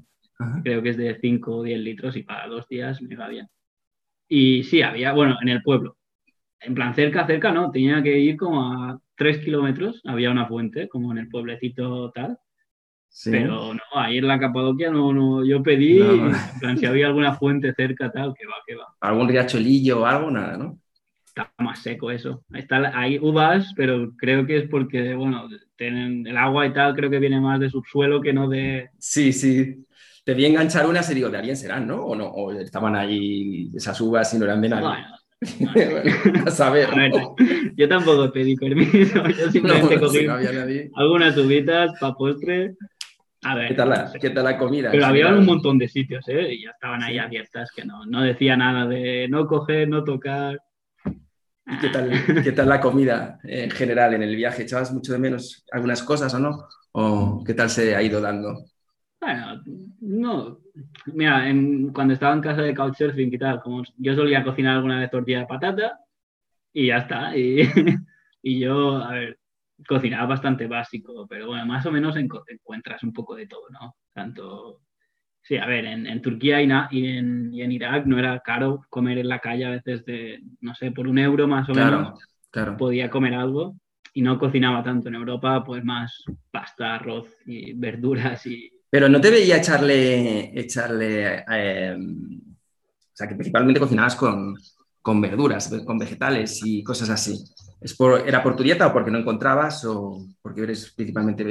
[0.63, 3.49] creo que es de 5 o 10 litros y para dos días me iba bien.
[4.29, 5.97] Y sí, había, bueno, en el pueblo.
[6.61, 10.89] En plan, cerca, cerca, no, tenía que ir como a tres kilómetros había una fuente,
[10.89, 12.37] como en el pueblecito tal.
[13.25, 17.35] Pero no, ahí en la Capadoquia no, no yo pedí, en plan, si había alguna
[17.35, 18.87] fuente cerca tal, que va, que va.
[19.01, 20.31] ¿Algún riachuelillo o algo?
[20.31, 20.79] Nada, ¿no?
[21.25, 22.43] Está más seco eso.
[22.53, 27.11] Está, hay uvas, pero creo que es porque, bueno, tienen el agua y tal, creo
[27.11, 28.91] que viene más de subsuelo que no de...
[28.99, 29.87] Sí, sí.
[30.25, 32.03] Te vi enganchar unas y digo, de alguien serán, ¿no?
[32.03, 35.05] O no, o estaban ahí esas uvas y no eran de nadie.
[36.47, 36.89] a saber.
[37.75, 40.27] yo tampoco pedí permiso, yo simplemente cogí
[40.95, 42.75] algunas uvitas para postre.
[43.45, 44.93] A ver, ¿Qué tal, la, ¿Qué tal la comida?
[44.93, 46.55] Pero había un montón de sitios, ¿eh?
[46.55, 50.61] Y ya estaban ahí abiertas, que no, no decía nada de no coger, no tocar.
[51.81, 52.13] qué tal,
[52.45, 54.63] qué tal la comida en general en el viaje?
[54.63, 56.69] ¿Echabas mucho de menos algunas cosas o no?
[56.93, 58.65] ¿O qué tal se ha ido dando?
[59.23, 59.63] Bueno,
[60.01, 60.59] no.
[61.07, 61.45] Mira,
[61.93, 65.39] cuando estaba en casa de Couchsurfing y tal, como yo solía cocinar alguna vez tortilla
[65.39, 66.01] de patata
[66.73, 67.37] y ya está.
[67.37, 67.61] Y,
[68.43, 69.39] y yo, a ver,
[69.87, 73.95] cocinaba bastante básico, pero bueno, más o menos encuentras un poco de todo, ¿no?
[74.13, 74.81] Tanto.
[75.41, 79.29] Sí, a ver, en, Turquía y, en, y, en, Irak no era caro comer en
[79.29, 82.19] la calle a veces de, no sé, por un euro más o menos.
[82.51, 82.77] Claro.
[82.77, 83.77] Podía comer algo
[84.15, 85.09] y no cocinaba tanto.
[85.09, 91.47] En Europa, pues más pasta, arroz y verduras y, pero no te veía echarle, echarle
[91.51, 94.55] eh, o sea, que principalmente cocinabas con,
[95.01, 97.43] con, verduras, con vegetales y cosas así.
[97.81, 101.43] ¿Es por, ¿Era por tu dieta o porque no encontrabas o porque eres principalmente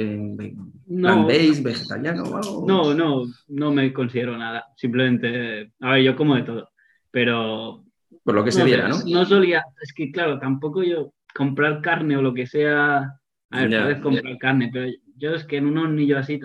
[0.86, 2.64] no, vegetariano o algo?
[2.64, 4.66] No, no, no me considero nada.
[4.76, 6.70] Simplemente, a ver, yo como de todo,
[7.10, 7.82] pero...
[8.22, 8.98] Por lo que se diera, ¿no?
[9.04, 13.18] No solía, es que claro, tampoco yo comprar carne o lo que sea,
[13.50, 16.38] a ver, puedes comprar carne, pero yo es que en un hornillo así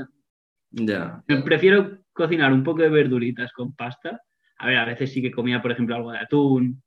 [0.85, 1.23] ya.
[1.43, 4.21] Prefiero cocinar un poco de verduritas con pasta.
[4.59, 6.81] A ver, a veces sí que comía, por ejemplo, algo de atún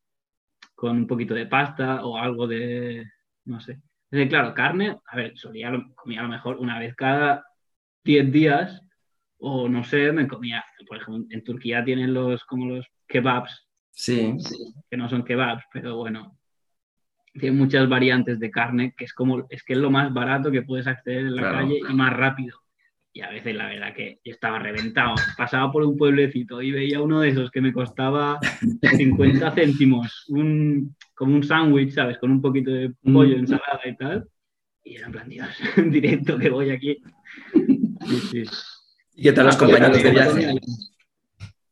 [0.74, 3.04] con un poquito de pasta o algo de,
[3.44, 3.80] no sé.
[4.10, 7.44] Es claro, carne, a ver, solía comía a lo mejor una vez cada
[8.02, 8.82] 10 días
[9.38, 13.68] o no sé, me comía, por ejemplo, en Turquía tienen los como los kebabs.
[13.90, 14.36] Sí.
[14.90, 16.38] Que no son kebabs, pero bueno,
[17.34, 20.62] tienen muchas variantes de carne que es como es que es lo más barato que
[20.62, 22.58] puedes acceder en la calle y más rápido
[23.12, 25.14] y a veces la verdad que yo estaba reventado.
[25.36, 28.38] Pasaba por un pueblecito y veía uno de esos que me costaba
[28.96, 32.18] 50 céntimos, un, como un sándwich, ¿sabes?
[32.18, 33.40] Con un poquito de pollo, mm.
[33.40, 34.28] ensalada y tal.
[34.84, 37.02] Y era en plan, Dios, en directo que voy aquí.
[39.14, 40.54] ¿Y qué tal los compañeros de viaje?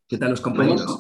[0.09, 0.99] ¿Qué tal los compañeros?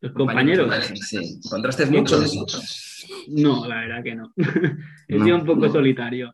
[0.00, 0.92] Los compañeros.
[1.02, 1.40] Sí.
[1.44, 3.06] ¿Encontraste muchos?
[3.28, 4.32] No, la verdad que no.
[5.08, 6.32] He sido un poco solitario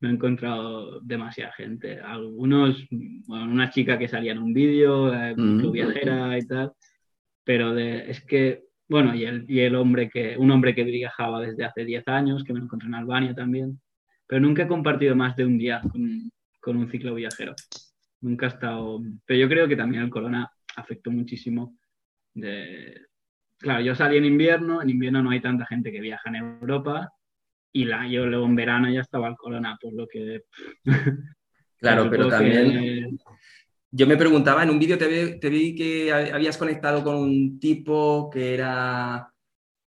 [0.00, 2.00] no he encontrado demasiada gente.
[2.00, 5.70] Algunos, bueno, una chica que salía en un vídeo, eh, mm.
[5.70, 6.72] viajera y tal,
[7.44, 11.40] pero de, es que, bueno, y el, y el hombre que, un hombre que viajaba
[11.40, 13.80] desde hace 10 años, que me lo encontré en Albania también,
[14.26, 17.54] pero nunca he compartido más de un día con, con un ciclo viajero.
[18.22, 21.76] Nunca he estado, pero yo creo que también el corona afectó muchísimo
[22.32, 23.06] de,
[23.58, 27.12] claro, yo salí en invierno, en invierno no hay tanta gente que viaja en Europa
[27.72, 30.42] y la, yo luego en verano ya estaba al corona, por lo que...
[31.78, 33.18] claro, pero también...
[33.92, 38.30] Yo me preguntaba, en un vídeo te, te, vi que habías conectado con un tipo
[38.30, 39.32] que era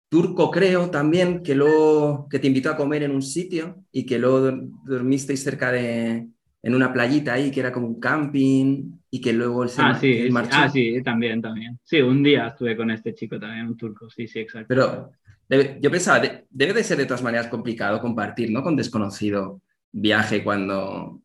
[0.09, 4.17] turco, creo, también, que, luego, que te invitó a comer en un sitio y que
[4.17, 4.51] luego
[4.85, 6.29] dormisteis cerca de,
[6.61, 10.29] en una playita ahí, que era como un camping y que luego el ah, sí,
[10.51, 11.79] Ah, sí, también, también.
[11.83, 14.67] Sí, un día estuve con este chico también, un turco, sí, sí, exacto.
[14.67, 15.11] Pero
[15.49, 18.61] yo pensaba, debe de ser de todas maneras complicado compartir, ¿no?
[18.61, 21.21] Con desconocido viaje cuando...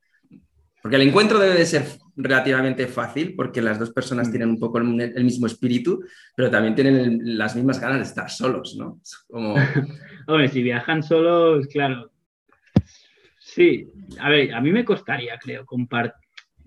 [0.81, 1.85] Porque el encuentro debe de ser
[2.17, 4.31] relativamente fácil porque las dos personas mm.
[4.31, 6.05] tienen un poco el, mismo espíritu,
[6.37, 9.01] pero también tienen las mismas ganas de estar solos, ¿no?
[9.29, 9.55] Como...
[10.27, 12.11] Hombre, si viajan solos, claro.
[13.39, 16.25] Sí, a ver, a mí me costaría, creo, compartir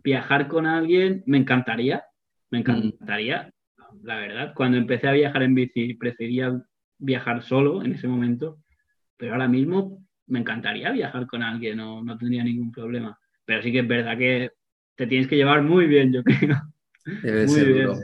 [0.08, 2.02] viajar con alguien, me encantaría,
[2.50, 2.62] me mm.
[2.62, 3.54] encantaría,
[4.04, 4.54] la verdad.
[4.56, 6.62] Cuando empecé a viajar en bici prefería
[6.98, 8.60] viajar solo en ese momento,
[9.18, 13.20] pero ahora mismo me encantaría viajar con alguien, no, no tendría ningún problema.
[13.46, 14.52] Pero sí que es verdad que
[14.96, 16.62] te tienes que llevar muy bien, yo creo.
[17.24, 17.96] Debe ser duro.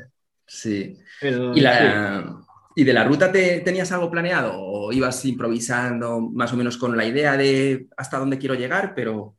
[0.45, 0.97] Sí.
[1.21, 2.39] ¿Y, la,
[2.75, 6.95] ¿Y, de la ruta te, tenías algo planeado o ibas improvisando más o menos con
[6.95, 9.35] la idea de hasta dónde quiero llegar, pero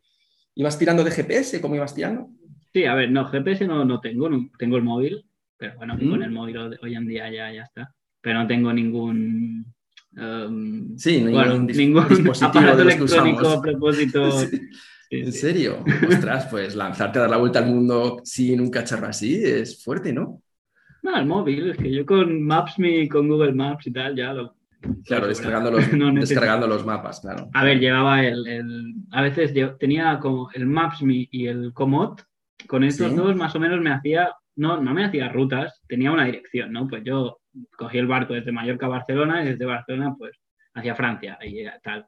[0.55, 1.61] ibas tirando de GPS?
[1.61, 2.29] ¿Cómo ibas tirando?
[2.73, 5.25] Sí, a ver, no, GPS no, no tengo, tengo el móvil,
[5.57, 7.95] pero bueno, con el móvil hoy en día ya, ya está.
[8.25, 9.75] Pero no tengo ningún
[10.17, 14.31] Um, sí, ningún, ningún dispositivo electrónico a propósito.
[15.11, 15.85] ¿En serio?
[16.09, 20.13] Ostras, pues lanzarte a dar la vuelta al mundo sin un cacharro así es fuerte,
[20.13, 20.41] ¿no?
[21.03, 24.57] No, el móvil, es que yo con Maps.me, con Google Maps y tal, ya lo...
[25.05, 25.85] Claro, descargando los,
[26.15, 27.49] descargando los mapas, claro.
[27.53, 28.95] A ver, llevaba el...
[29.11, 32.23] a veces yo tenía como el Maps.me y el Komoot,
[32.67, 34.31] con estos dos más o menos me hacía...
[34.57, 36.87] No, no me hacía rutas, tenía una dirección, ¿no?
[36.87, 37.41] Pues yo
[37.77, 40.39] cogí el barco desde Mallorca a Barcelona y desde Barcelona, pues,
[40.75, 42.07] hacia Francia y tal.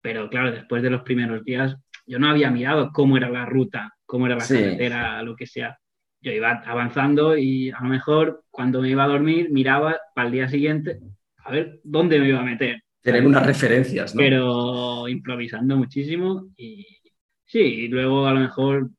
[0.00, 3.92] Pero claro, después de los primeros días yo no había mirado cómo era la ruta,
[4.04, 5.78] cómo era la carretera, lo que sea.
[6.20, 10.32] Yo iba avanzando y a lo mejor cuando me iba a dormir miraba para el
[10.32, 11.00] día siguiente
[11.44, 12.82] a ver dónde me iba a meter.
[13.02, 14.18] Tener unas referencias, ¿no?
[14.18, 16.86] Pero improvisando muchísimo y
[17.46, 18.90] sí, y luego a lo mejor,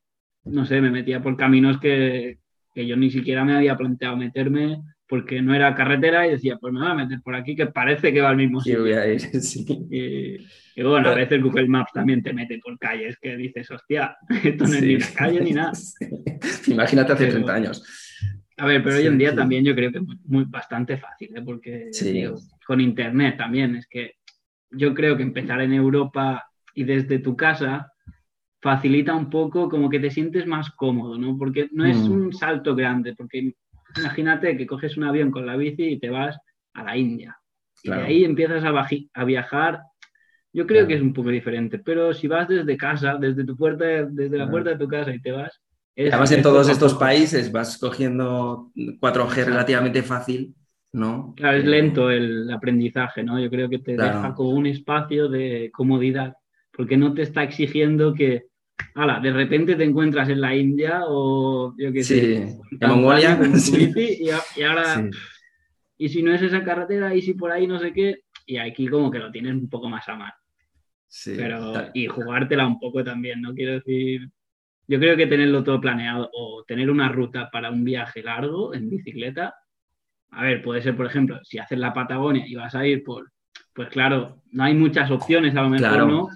[0.46, 2.39] no sé, me metía por caminos que,
[2.74, 6.71] que yo ni siquiera me había planteado meterme porque no era carretera y decía, pues
[6.71, 8.86] me voy a meter por aquí que parece que va al mismo sitio.
[10.74, 14.65] Y, bueno, a veces Google Maps también te mete por calles que dices, hostia, esto
[14.65, 15.74] no es ni una calle ni nada.
[16.65, 17.84] Imagínate hace 30 años.
[18.56, 21.41] A ver, pero hoy en día también yo creo que es muy, bastante fácil, ¿eh?
[21.43, 21.89] porque
[22.65, 24.13] con Internet también, es que
[24.69, 27.91] yo creo que empezar en Europa y desde tu casa
[28.62, 31.38] facilita un poco como que te sientes más cómodo, ¿no?
[31.38, 32.12] Porque no es mm.
[32.12, 33.56] un salto grande, porque
[33.98, 36.38] imagínate que coges un avión con la bici y te vas
[36.74, 37.38] a la India.
[37.84, 39.82] Y de ahí empiezas a, a viajar.
[40.54, 43.86] Yo creo que es un poco diferente, pero si vas desde casa, desde tu puerta,
[44.04, 45.62] desde la puerta de tu casa y te vas.
[45.98, 50.56] Además, en todos estos países vas cogiendo 4G relativamente fácil,
[50.94, 51.34] ¿no?
[51.36, 53.40] Claro, es lento el aprendizaje, ¿no?
[53.40, 56.36] Yo creo que te deja como un espacio de comodidad,
[56.72, 58.51] porque no te está exigiendo que
[58.96, 63.39] Hala, de repente te encuentras en la India o yo qué sé, en Mongolia.
[63.96, 65.10] y, ahora,
[65.98, 68.88] y si no es esa carretera, y si por ahí no sé qué, y aquí
[68.88, 70.34] como que lo tienes un poco más a mano.
[71.08, 71.34] Sí.
[71.36, 73.54] Pero, y jugártela un poco también, ¿no?
[73.54, 74.30] Quiero decir,
[74.88, 78.89] yo creo que tenerlo todo planeado o tener una ruta para un viaje largo en
[78.89, 79.54] bicicleta,
[80.32, 83.32] a ver, puede ser, por ejemplo, si haces la Patagonia y vas a ir por,
[83.74, 86.28] pues claro, no hay muchas opciones a lo mejor, ¿no?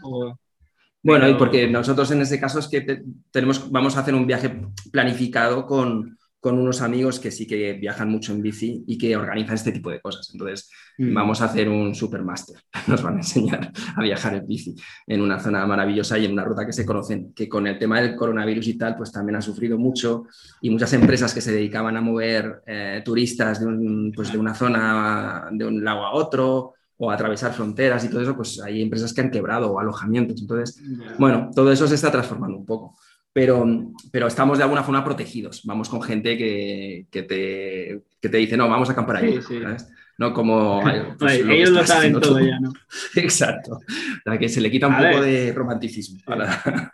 [1.06, 4.60] Bueno, y porque nosotros en ese caso es que tenemos, vamos a hacer un viaje
[4.92, 9.72] planificado con, unos amigos que sí que viajan mucho en bici y que organizan este
[9.72, 10.30] tipo de cosas.
[10.32, 11.12] Entonces, mm.
[11.12, 12.58] vamos a hacer un supermaster.
[12.88, 14.76] Nos van a enseñar a viajar en bici
[15.08, 18.00] en una zona maravillosa y en una ruta que se conocen, que con el tema
[18.00, 20.26] del coronavirus y tal, pues también ha sufrido mucho
[20.62, 25.50] y muchas empresas que se dedicaban a mover eh, turistas de, pues de una zona,
[25.52, 29.22] de un lago a otro o atravesar fronteras y todo eso, pues hay empresas que
[29.22, 30.42] han quebrado o alojamientos.
[30.42, 30.82] Entonces,
[31.18, 32.96] bueno, todo eso se está transformando un poco.
[33.34, 33.66] Pero,
[34.14, 35.64] pero estamos de alguna forma protegidos.
[35.66, 39.40] Vamos con gente que, que, te, que te, dice, no, vamos a acampar ahí.
[40.18, 40.82] No como...
[41.20, 42.72] Pues, ellos lo saben todo ya, ¿no?
[43.16, 43.80] Exacto.
[44.24, 46.22] La que se le quita un poco de romanticismo.
[46.28, 46.92] A la,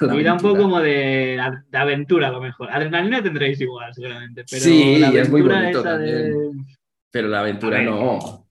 [0.12, 2.70] Mira un poco como de, de, aventura a lo mejor.
[2.72, 4.44] Adrenalina tendréis igual, seguramente.
[4.50, 6.66] Pero sí, es muy bonito también.
[7.12, 8.43] Pero la aventura no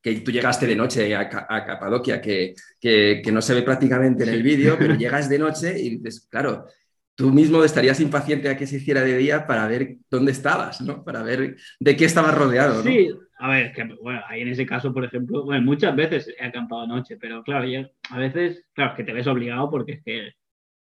[0.00, 4.42] que tú llegaste de noche a, Capadocia, que, que, no se ve prácticamente en el
[4.42, 6.66] vídeo, pero llegas de noche y dices, claro,
[7.14, 11.04] tú mismo estarías impaciente a que se hiciera de día para ver dónde estabas, ¿no?
[11.04, 12.90] Para ver de qué estabas rodeado, ¿no?
[12.90, 16.44] Sí, a ver, que bueno, ahí en ese caso, por ejemplo, bueno, muchas veces he
[16.44, 17.66] acampado noche, pero claro,
[18.10, 20.32] a veces, claro, es que te ves obligado porque es que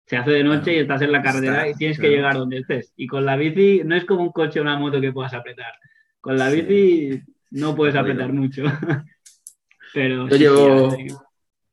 [0.05, 2.93] se hace de noche y estás en la carretera y tienes que llegar donde estés.
[2.95, 5.73] Y con la bici no es como un coche o una moto que puedas apretar.
[6.21, 7.21] Con la bici
[7.51, 8.63] no puedes apretar mucho.
[9.93, 10.27] pero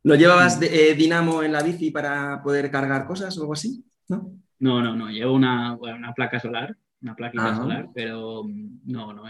[0.05, 3.83] ¿Lo llevabas de, eh, dinamo en la bici para poder cargar cosas o algo así?
[4.09, 5.09] No, no, no, no.
[5.09, 8.43] Llevo una, una placa solar, una plaquita solar, pero
[8.85, 9.25] no, no,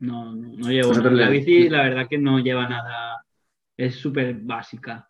[0.00, 1.10] no, no, llevo nada.
[1.10, 3.24] La bici, la verdad que no lleva nada.
[3.76, 5.08] Es súper básica.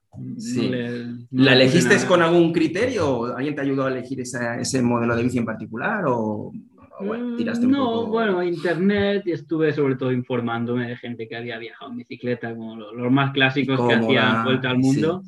[1.33, 3.37] ¿La elegiste con algún criterio?
[3.37, 6.05] ¿Alguien te ayudó a elegir ese modelo de bici en particular?
[6.07, 6.53] ¿O,
[7.01, 11.59] bueno, tiraste un no, bueno, internet y estuve sobre todo informándome de gente que había
[11.59, 15.23] viajado en bicicleta, como los, más clásicos que hacían vuelta al mundo.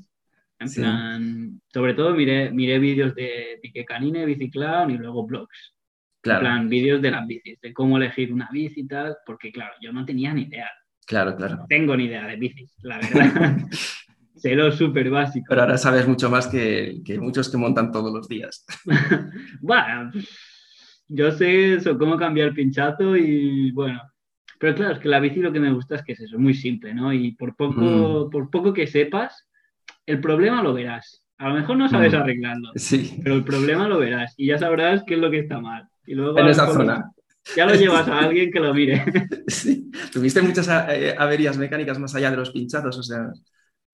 [0.58, 5.74] En plan, sobre todo miré, miré vídeos de Pique Canine, Biciclown y luego blogs.
[6.22, 9.74] En plan, vídeos de las bicis, de cómo elegir una bici y tal, porque claro,
[9.80, 10.68] yo no tenía ni idea.
[11.06, 11.56] Claro, claro.
[11.56, 13.58] No tengo ni idea de bicis, la verdad.
[14.36, 15.46] sé lo súper básico.
[15.48, 18.64] Pero ahora sabes mucho más que, que muchos que montan todos los días.
[19.60, 20.10] bueno,
[21.08, 24.00] yo sé eso, cómo cambiar el pinchazo y bueno.
[24.58, 26.54] Pero claro, es que la bici lo que me gusta es que es eso, muy
[26.54, 27.12] simple, ¿no?
[27.12, 27.80] Y por poco,
[28.26, 28.30] mm.
[28.30, 29.46] por poco que sepas,
[30.06, 31.22] el problema lo verás.
[31.38, 32.16] A lo mejor no sabes mm.
[32.16, 33.20] arreglarlo, sí.
[33.22, 35.86] pero el problema lo verás y ya sabrás qué es lo que está mal.
[36.06, 37.10] Y luego, en esa zona.
[37.54, 39.04] Ya lo llevas a alguien que lo mire.
[39.48, 39.90] Sí.
[40.12, 42.98] ¿Tuviste muchas eh, averías mecánicas más allá de los pinchazos?
[42.98, 43.28] O sea,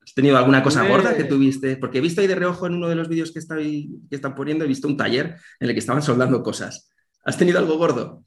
[0.01, 1.77] ¿has tenido alguna cosa gorda que tuviste?
[1.77, 4.65] Porque he visto ahí de reojo en uno de los vídeos que, que están poniendo,
[4.65, 6.91] he visto un taller en el que estaban soldando cosas.
[7.25, 8.25] ¿Has tenido algo gordo?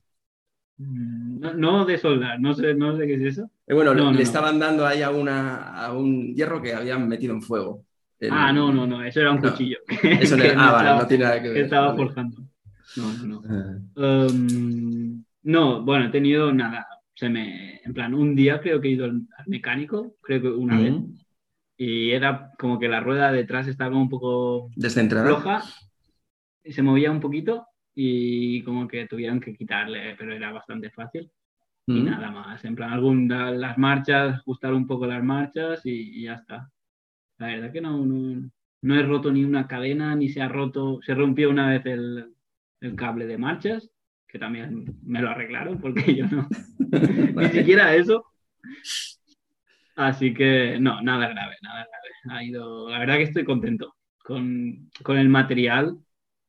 [0.77, 3.49] Mm, no, de soldar, no sé, no sé qué es eso.
[3.67, 7.41] Eh, bueno, le, estaban dando ahí a, una, a un hierro que habían metido en
[7.41, 7.85] fuego.
[8.29, 9.77] Ah, no, no, no, eso era un cuchillo.
[10.03, 11.57] Eso ah, vale, no tiene nada que ver.
[11.63, 12.37] estaba forjando.
[12.95, 13.41] No, no, no.
[13.97, 14.27] Ah.
[14.29, 16.87] Um, no, bueno, he tenido nada.
[17.13, 20.79] Se me, en plan, un día creo que he ido al mecánico, creo que una
[20.79, 20.93] vez.
[21.77, 25.27] Y era como que la rueda detrás estaba un poco descentrada.
[25.27, 25.63] Floja
[26.63, 31.31] y se movía un poquito y como que tuvieron que quitarle, pero era bastante fácil.
[31.87, 36.33] Y nada más, en plan, algún, las marchas, ajustar un poco las marchas y, ya
[36.33, 36.71] está.
[37.37, 38.49] La verdad que no, no,
[38.81, 42.33] no, he roto ni una cadena, ni se ha roto, se rompió una vez el,
[42.81, 43.91] el cable de marchas,
[44.27, 48.25] que también me lo arreglaron porque yo no, ni siquiera eso.
[49.95, 52.39] Así que no, nada grave, nada grave.
[52.39, 55.99] Ha ido, la verdad que estoy contento con, con el material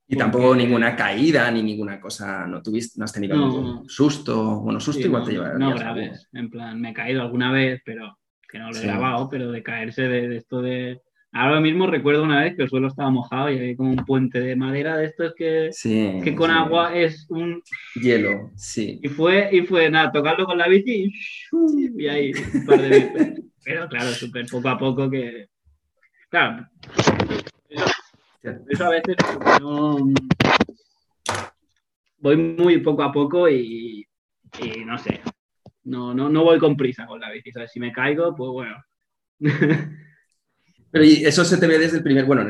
[0.09, 4.79] y tampoco ninguna caída ni ninguna cosa, no tuviste, no has tenido ningún susto, bueno,
[4.79, 5.55] susto igual te lleva.
[5.55, 8.17] No graves, en plan, me he caído alguna vez, pero
[8.49, 11.01] que no lo he grabado, pero de caerse de, esto de...
[11.33, 14.41] Ahora mismo recuerdo una vez que el suelo estaba mojado y había como un puente
[14.41, 15.71] de madera de estos que,
[16.23, 17.61] que con agua es un...
[17.97, 19.01] Hielo, sí.
[19.03, 21.13] Y fue, y fue nada, tocarlo con la bici
[21.53, 23.41] y, y ahí un par de veces.
[23.65, 25.49] Pero claro, súper poco a poco que...
[26.31, 26.67] Claro,
[28.69, 29.17] eso a veces
[32.19, 34.07] voy muy poco a poco y,
[34.85, 35.21] no sé,
[35.85, 37.53] no, no, no voy con prisa con la bici.
[37.69, 38.77] Si me caigo, pues bueno.
[40.91, 42.45] Pero eso se te ve desde el primer, bueno,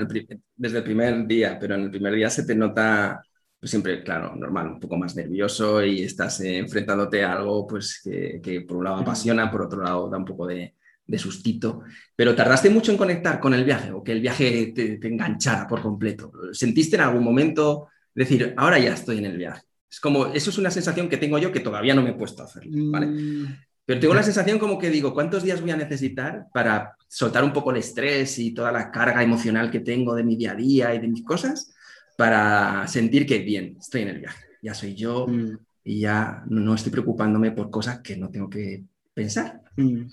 [0.57, 3.21] desde el primer día, pero en el primer día se te nota
[3.59, 8.41] pues siempre, claro, normal, un poco más nervioso y estás enfrentándote a algo pues que,
[8.41, 10.77] que, por un lado apasiona, por otro lado da un poco de,
[11.07, 11.83] de sustito,
[12.15, 15.81] pero tardaste mucho en conectar con el viaje o que el viaje te, enganchara por
[15.81, 16.33] completo.
[16.53, 19.63] ¿Sentiste en algún momento decir, ahora ya estoy en el viaje?
[19.89, 22.43] Es como, eso es una sensación que tengo yo que todavía no me he puesto
[22.43, 23.07] a hacerlo, ¿vale?
[23.07, 23.57] Mm.
[23.85, 27.53] Pero tengo la sensación como que digo, ¿cuántos días voy a necesitar para soltar un
[27.53, 30.95] poco el estrés y toda la carga emocional que tengo de mi día a día
[30.95, 31.73] y de mis cosas
[32.17, 35.59] para sentir que bien, estoy en el viaje, ya soy yo mm.
[35.85, 38.83] y ya no estoy preocupándome por cosas que no tengo que
[39.15, 39.63] pensar?
[39.77, 40.07] Mm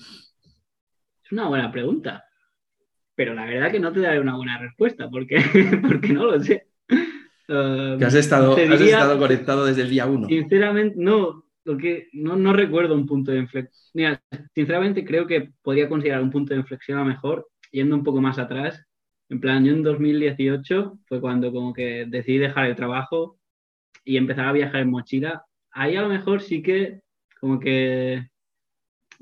[1.31, 2.25] una buena pregunta,
[3.15, 5.37] pero la verdad que no te daré una buena respuesta porque,
[5.81, 6.67] porque no lo sé.
[7.47, 10.27] que has estado, has estado conectado desde el día uno.
[10.27, 14.19] Sinceramente, no, porque no, no recuerdo un punto de inflexión.
[14.53, 18.37] sinceramente creo que podría considerar un punto de inflexión a mejor yendo un poco más
[18.39, 18.85] atrás.
[19.29, 23.39] En plan, yo en 2018 fue cuando como que decidí dejar el trabajo
[24.05, 25.45] y empezar a viajar en mochila.
[25.71, 27.01] Ahí a lo mejor sí que
[27.39, 28.29] como que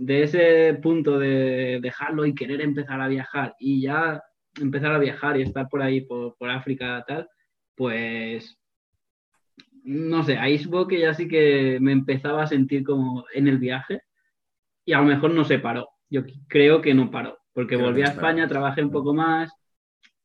[0.02, 4.24] de ese punto de dejarlo y querer empezar a viajar y ya
[4.60, 7.30] empezar a viajar y estar por ahí, por, por África, tal,
[7.76, 8.58] pues
[9.84, 13.60] no sé, ahí supongo que ya sí que me empezaba a sentir como en el
[13.60, 14.02] viaje
[14.86, 15.90] y a lo mejor no se paró.
[16.10, 19.52] Yo creo que no paró, porque volví a España, trabajé un poco más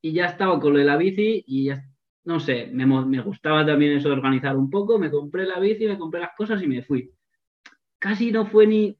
[0.01, 1.85] y ya estaba con lo de la bici y ya,
[2.25, 5.87] no sé, me, me gustaba también eso de organizar un poco, me compré la bici,
[5.87, 7.11] me compré las cosas y me fui.
[7.99, 8.97] Casi no fue ni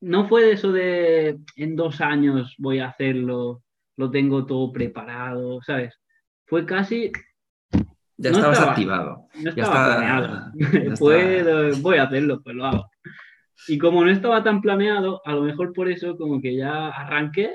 [0.00, 3.62] no fue eso de en dos años voy a hacerlo,
[3.96, 5.98] lo tengo todo preparado, ¿sabes?
[6.46, 7.12] Fue casi...
[8.18, 9.28] Ya estabas activado.
[9.42, 10.52] No estaba planeado.
[11.82, 12.90] voy a hacerlo, pues lo hago.
[13.68, 17.54] Y como no estaba tan planeado, a lo mejor por eso como que ya arranqué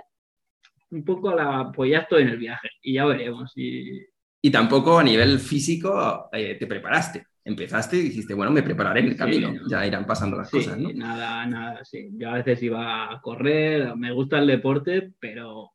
[0.91, 1.71] un poco a la...
[1.71, 3.53] Pues ya estoy en el viaje y ya veremos.
[3.55, 4.01] Y,
[4.41, 9.07] y tampoco a nivel físico eh, te preparaste empezaste y dijiste, bueno, me prepararé en
[9.07, 10.91] el camino, ya irán pasando las cosas, ¿no?
[10.93, 12.09] Nada, nada, sí.
[12.13, 15.71] Yo a veces iba a correr, me gusta el deporte, pero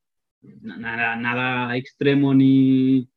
[0.63, 3.09] nada, nada extremo ni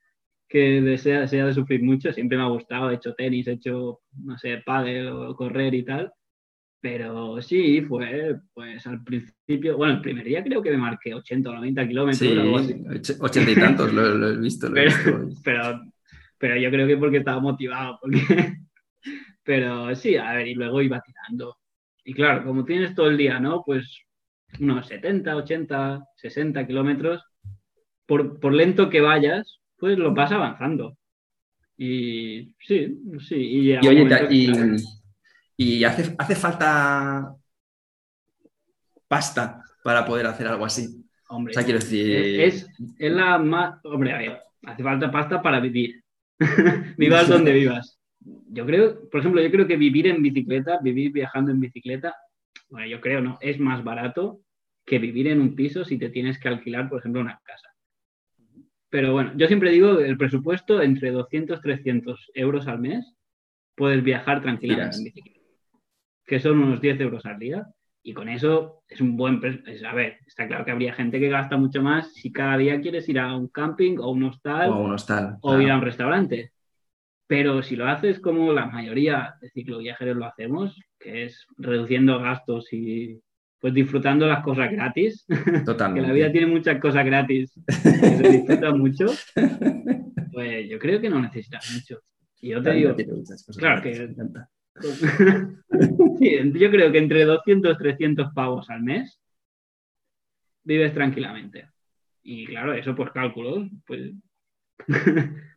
[0.48, 2.12] que desea, sea de sufrir mucho.
[2.12, 5.86] Siempre me ha gustado, he hecho tenis, he hecho, no sé, pádel o correr y
[5.86, 6.12] tal.
[6.82, 11.50] Pero sí, fue, pues al principio, bueno, el primer día creo que me marqué 80
[11.50, 12.66] o 90 kilómetros.
[12.66, 14.70] Sí, 80 y tantos, lo, he visto.
[14.70, 15.30] Lo he visto.
[15.44, 15.82] pero
[16.40, 18.22] pero yo creo que porque estaba motivado, porque...
[19.44, 21.58] pero sí, a ver, y luego iba tirando.
[22.04, 23.64] Y claro, como tienes todo el día, ¿no?
[23.64, 24.04] Pues
[24.60, 27.24] unos 70, 80, 60 kilómetros,
[28.06, 30.98] por, por lento que vayas, pues lo vas avanzando.
[31.78, 33.36] Y sí, sí.
[33.36, 34.08] Y, oye,
[35.58, 37.36] y, hace, hace falta
[39.08, 41.06] pasta para poder hacer algo así.
[41.28, 42.42] Hombre, o sea, quiero decir...
[42.42, 42.68] es,
[42.98, 43.80] es, la más...
[43.84, 46.04] Hombre, a ver, hace falta pasta para vivir.
[46.98, 48.00] vivas donde vivas.
[48.52, 52.16] Yo creo, por ejemplo, yo creo que vivir en bicicleta, vivir viajando en bicicleta,
[52.70, 53.38] bueno, yo creo, ¿no?
[53.42, 54.42] Es más barato
[54.86, 57.70] que vivir en un piso si te tienes que alquilar, por ejemplo, una casa.
[58.90, 63.16] Pero bueno, yo siempre digo el presupuesto entre 200 300 euros al mes
[63.76, 65.40] puedes viajar tranquilamente en bicicleta,
[66.26, 67.68] que son unos 10 euros al día.
[68.02, 69.42] Y con eso es un buen...
[69.86, 73.08] A ver, está claro que habría gente que gasta mucho más si cada día quieres
[73.10, 76.52] ir a un camping o un hostal o, un hostal, o ir a un restaurante.
[77.28, 82.74] Pero si lo haces como la mayoría de cicloviajeros lo hacemos, que es reduciendo gastos
[82.74, 83.22] y
[83.60, 85.26] pues disfrutando las cosas gratis,
[85.94, 89.06] que la vida tiene muchas cosas gratis que se disfrutan mucho,
[90.32, 92.00] pues yo creo que no necesitas mucho.
[92.42, 92.96] Y yo te digo,
[93.58, 94.10] claro que
[96.20, 99.20] sí, yo creo que entre 200 300 pavos al mes
[100.64, 101.70] vives tranquilamente.
[102.24, 104.12] Y claro, eso pues cálculos, pues...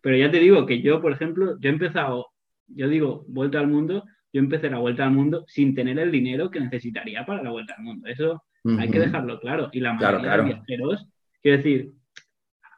[0.03, 2.27] Pero ya te digo que yo, por ejemplo, yo he empezado,
[2.67, 6.51] yo digo, vuelta al mundo, yo empecé la vuelta al mundo sin tener el dinero
[6.51, 8.09] que necesitaría para la vuelta al mundo.
[8.09, 9.71] Eso hay que dejarlo claro.
[9.73, 11.07] Y la mayoría de viajeros,
[11.41, 11.93] quiero decir,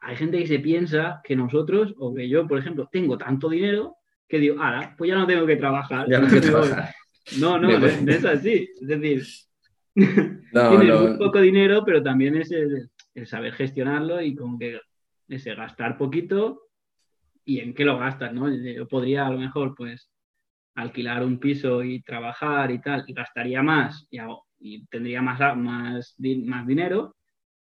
[0.03, 3.97] hay gente que se piensa que nosotros, o que yo, por ejemplo, tengo tanto dinero
[4.29, 6.07] que digo, ahora, pues ya no tengo que trabajar.
[7.41, 8.69] No, no, no, es así.
[8.83, 9.25] Es decir,
[9.95, 12.91] tienes muy poco dinero, pero también es el,
[13.27, 14.79] saber gestionarlo y como que
[15.29, 16.69] ese gastar poquito
[17.43, 18.55] y en qué lo gastas, ¿no?
[18.55, 20.11] Yo podría a lo mejor, pues,
[20.75, 24.19] alquilar un piso y trabajar y tal, y gastaría más y,
[24.59, 27.17] y tendría más, más, más dinero.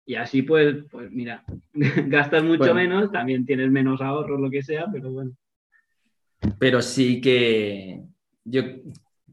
[0.06, 1.44] Y así, pues, pues mira,
[1.74, 5.32] gastas mucho menos, también tienes menos ahorros, lo que sea, pero bueno
[6.58, 8.02] pero sí que
[8.44, 8.62] yo,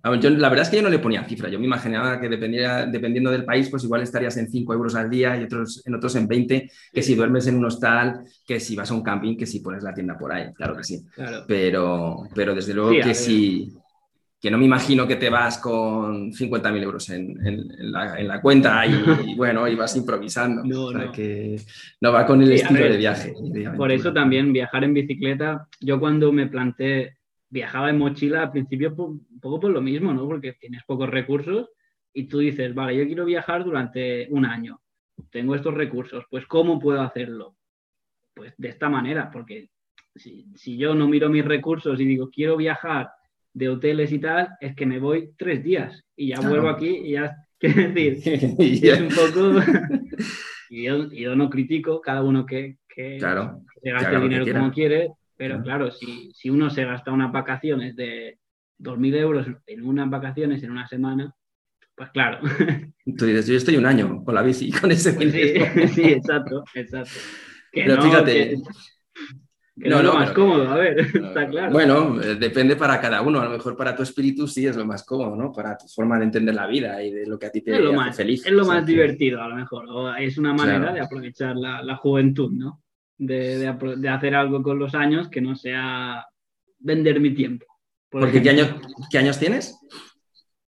[0.04, 3.32] la verdad es que yo no le ponía cifra, yo me imaginaba que dependiera, dependiendo
[3.32, 6.28] del país, pues igual estarías en 5 euros al día y otros, en otros en
[6.28, 9.60] 20, que si duermes en un hostal, que si vas a un camping, que si
[9.60, 11.04] pones la tienda por ahí, claro que sí.
[11.48, 13.74] Pero, pero desde luego que sí,
[14.40, 17.38] que no me imagino que te vas con 50.000 euros en,
[17.92, 20.64] la, cuenta y, bueno, y vas improvisando.
[20.64, 21.12] No, no.
[21.12, 21.60] que
[22.02, 23.34] no va con el estilo de viaje.
[23.76, 27.18] por eso también viajar en bicicleta, yo cuando me planteé,
[27.50, 30.28] viajaba en mochila al principio un poco por lo mismo, ¿no?
[30.28, 31.70] Porque tienes pocos recursos
[32.14, 34.82] y tú dices, vale, yo quiero viajar durante un año,
[35.32, 37.56] tengo estos recursos, pues ¿cómo puedo hacerlo?
[38.36, 39.72] Pues de esta manera, porque
[40.14, 43.10] si, si yo no miro mis recursos y digo, quiero viajar
[43.58, 47.12] de hoteles y tal, es que me voy tres días y ya vuelvo aquí y
[47.14, 48.20] ya, quiero decir,
[48.60, 49.60] y es un poco...
[50.70, 55.62] y yo, no critico, cada uno que, que, se gaste el dinero como quiere, pero
[55.64, 58.38] claro, si, si, uno se gasta unas vacaciones de
[58.80, 61.34] 2.000 euros en unas vacaciones en una semana,
[61.96, 62.40] pues claro.
[63.18, 66.64] Tú dices, yo estoy un año con la bici, con ese pues sí, sí, exacto,
[66.76, 67.20] exacto.
[67.72, 68.58] pero fíjate,
[69.78, 71.72] no, no, más cómodo, a ver, está claro.
[71.72, 73.40] Bueno, eh, depende para cada uno.
[73.40, 75.52] A lo mejor para tu espíritu sí es lo más cómodo, ¿no?
[75.52, 77.92] Para tu forma de entender la vida y de lo que a ti te hace
[77.92, 78.46] más, feliz.
[78.46, 79.86] Es lo más divertido, a lo mejor.
[79.90, 82.82] O es una manera de aprovechar la, juventud, ¿no?
[83.18, 83.68] De,
[84.10, 86.26] hacer algo con los años que no sea
[86.80, 87.66] vender mi tiempo.
[88.10, 88.80] Porque ¿qué, año,
[89.12, 89.78] ¿qué años tienes?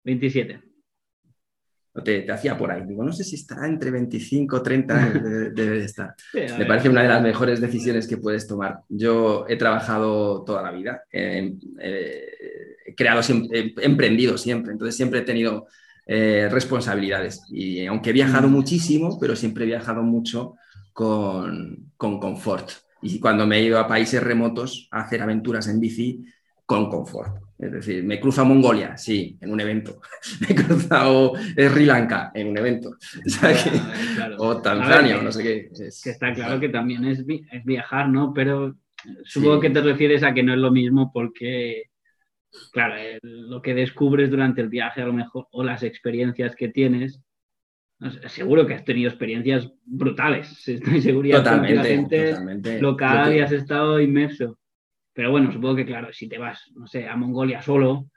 [0.03, 0.74] 27
[2.03, 2.83] te, hacía por ahí.
[2.85, 6.15] Digo, no sé si estará entre 25 o 30 años, debe, de estar.
[6.33, 8.79] Me parece una de las mejores decisiones que puedes tomar.
[8.89, 11.53] Yo he trabajado toda la vida, he
[12.95, 13.21] creado,
[13.51, 15.67] he emprendido siempre, entonces siempre he tenido
[16.05, 17.41] eh, responsabilidades.
[17.49, 18.51] Y aunque he viajado mm.
[18.51, 20.55] muchísimo, pero siempre he viajado mucho
[20.93, 22.71] con, con confort.
[23.01, 26.25] Y cuando me he ido a países remotos a hacer aventuras en bici,
[26.65, 27.44] con confort.
[27.57, 30.01] Es decir, me cruzo a Mongolia, sí, en un evento.
[30.41, 32.97] me he cruzado Sri Lanka en un evento.
[34.37, 35.69] O Tanzania, o no sé qué.
[35.75, 37.25] que está claro que también es,
[37.63, 38.33] viajar, ¿no?
[38.33, 38.75] Pero
[39.23, 41.83] supongo que te refieres a que no es lo mismo porque,
[42.71, 47.21] claro, lo que descubres durante el viaje a lo mejor, o las experiencias que tienes,
[48.27, 50.67] seguro que has tenido experiencias brutales.
[50.67, 54.57] Estoy seguro que la gente local y has estado inmerso.
[55.15, 58.09] Pero bueno, supongo que claro, si te vas, no sé, a Mongolia solo,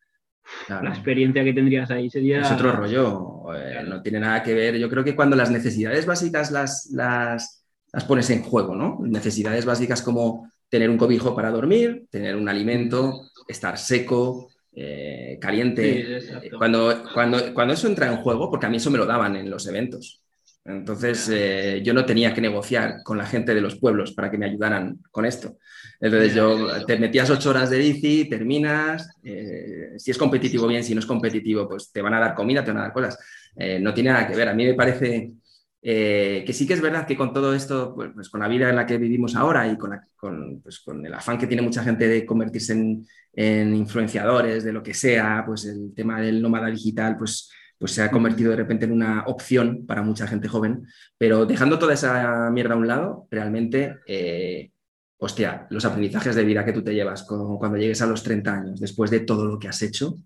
[0.68, 2.40] la experiencia que tendrías ahí sería...
[2.40, 4.76] Es otro rollo, eh, no tiene nada que ver.
[4.76, 8.98] Yo creo que cuando las necesidades básicas las, las, las pones en juego, ¿no?
[9.02, 16.20] Necesidades básicas como tener un cobijo para dormir, tener un alimento, estar seco, eh, caliente.
[16.58, 19.48] cuando, cuando, cuando eso entra en juego, porque a mí eso me lo daban en
[19.48, 20.20] los eventos.
[20.68, 24.36] Entonces eh, yo no tenía que negociar con la gente de los pueblos para que
[24.36, 25.56] me ayudaran con esto.
[25.98, 30.94] Entonces yo te metías ocho horas de bici, terminas, eh, si es competitivo bien, si
[30.94, 33.18] no es competitivo, pues te van a dar comida, te van a dar cosas.
[33.56, 34.48] Eh, no tiene nada que ver.
[34.48, 35.32] A mí me parece
[35.80, 38.76] que sí que es verdad que con todo esto, pues, pues, con la vida en
[38.76, 39.98] la que vivimos ahora y con,
[40.62, 42.74] pues, con, el afán que tiene mucha gente de convertirse
[43.32, 48.02] en influenciadores, de lo que sea, pues el tema del nómada digital, pues pues se
[48.02, 52.50] ha convertido de repente en una opción para mucha gente joven, pero dejando toda esa
[52.50, 54.72] mierda a un lado, realmente, eh,
[55.18, 58.80] hostia, los aprendizajes de vida que tú te llevas cuando llegues a los 30 años,
[58.80, 60.16] después de todo lo que has hecho,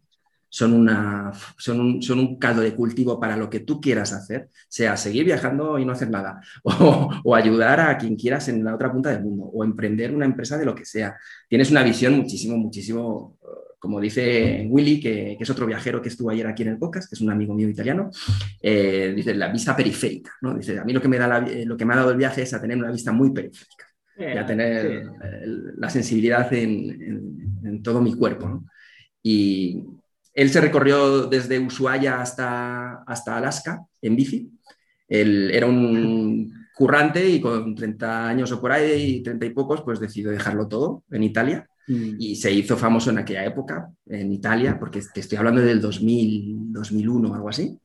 [0.49, 4.51] son, una, son, un, son un caldo de cultivo para lo que tú quieras hacer,
[4.69, 8.75] sea seguir viajando y no hacer nada, o, o, ayudar a quien quieras en la
[8.75, 11.17] otra punta del mundo, o emprender una empresa de lo que sea.
[11.49, 13.39] Tienes una visión muchísimo, muchísimo
[13.83, 17.17] como dice Willy, que, es otro viajero que estuvo ayer aquí en el podcast, que
[17.17, 18.11] es un amigo mío italiano,
[18.61, 20.55] eh, dice la vista periférica, ¿no?
[20.55, 22.55] Dice, a mí lo que, me da lo que me ha dado el viaje es
[22.55, 25.11] a tener una vista muy periférica y a tener
[25.79, 28.63] la sensibilidad en, todo mi cuerpo,
[29.21, 29.83] Y
[30.33, 34.49] él se recorrió desde Ushuaia hasta, hasta Alaska en bici.
[35.09, 39.99] Él era un currante y con 30 años o por ahí, 30 y pocos, pues
[39.99, 42.17] decidió dejarlo todo en Italia Mm.
[42.19, 46.73] Y se hizo famoso en aquella época, en Italia, porque te estoy hablando del 2000,
[46.73, 47.79] 2001 o algo así,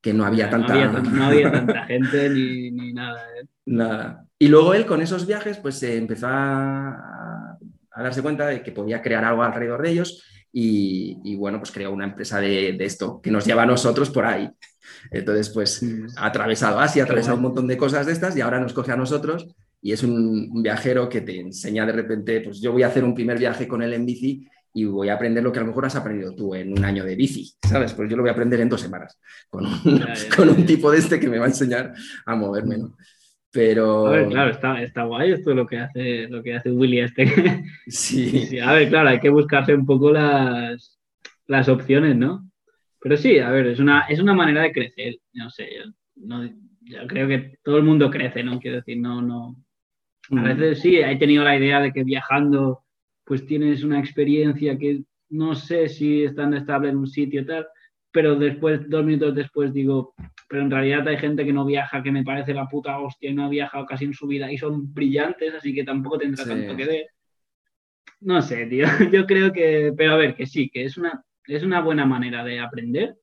[0.00, 0.74] que no había tanta...
[0.74, 3.20] No había, tanta gente ni, nada.
[3.40, 3.46] ¿eh?
[3.66, 4.26] Nada.
[4.38, 7.58] Y luego él con esos viajes pues se empezó a,
[7.96, 10.24] darse cuenta de que podía crear algo alrededor de ellos
[10.54, 14.26] y, bueno, pues creó una empresa de, de, esto que nos lleva a nosotros por
[14.26, 14.50] ahí.
[15.10, 15.82] Entonces, pues
[16.16, 18.92] ha atravesado Asia, ha atravesado un montón de cosas de estas y ahora nos coge
[18.92, 22.86] a nosotros y es un, viajero que te enseña de repente, pues yo voy a
[22.86, 25.62] hacer un primer viaje con él en bici y voy a aprender lo que a
[25.62, 27.92] lo mejor has aprendido tú en un año de bici, ¿sabes?
[27.92, 29.18] Pues yo lo voy a aprender en dos semanas
[29.50, 30.04] con un,
[30.36, 31.92] con un tipo de este que me va a enseñar
[32.24, 32.96] a moverme, ¿no?
[33.50, 34.06] Pero...
[34.06, 37.26] A ver, claro, está, está guay esto lo que hace, lo que hace Willy este.
[37.86, 38.46] Sí.
[38.46, 38.58] sí.
[38.60, 40.98] A ver, claro, hay que buscarse un poco las,
[41.48, 42.48] las opciones, ¿no?
[43.00, 45.68] Pero sí, a ver, es una, es una manera de crecer, no sé,
[46.14, 46.44] no,
[46.82, 48.60] yo creo que todo el mundo crece, ¿no?
[48.60, 49.56] Quiero decir, no, no,
[50.30, 50.44] a mm.
[50.44, 52.84] veces sí, he tenido la idea de que viajando
[53.24, 57.66] pues tienes una experiencia que no sé si estando estable en un sitio tal,
[58.10, 60.14] pero después, dos minutos después digo,
[60.48, 63.34] pero en realidad hay gente que no viaja, que me parece la puta hostia y
[63.34, 66.76] no ha viajado casi en su vida y son brillantes, así que tampoco tendrá tanto
[66.76, 67.06] que ver.
[68.20, 71.62] No sé, tío, yo creo que, pero a ver, que sí, que es una, es
[71.62, 73.16] una buena manera de aprender,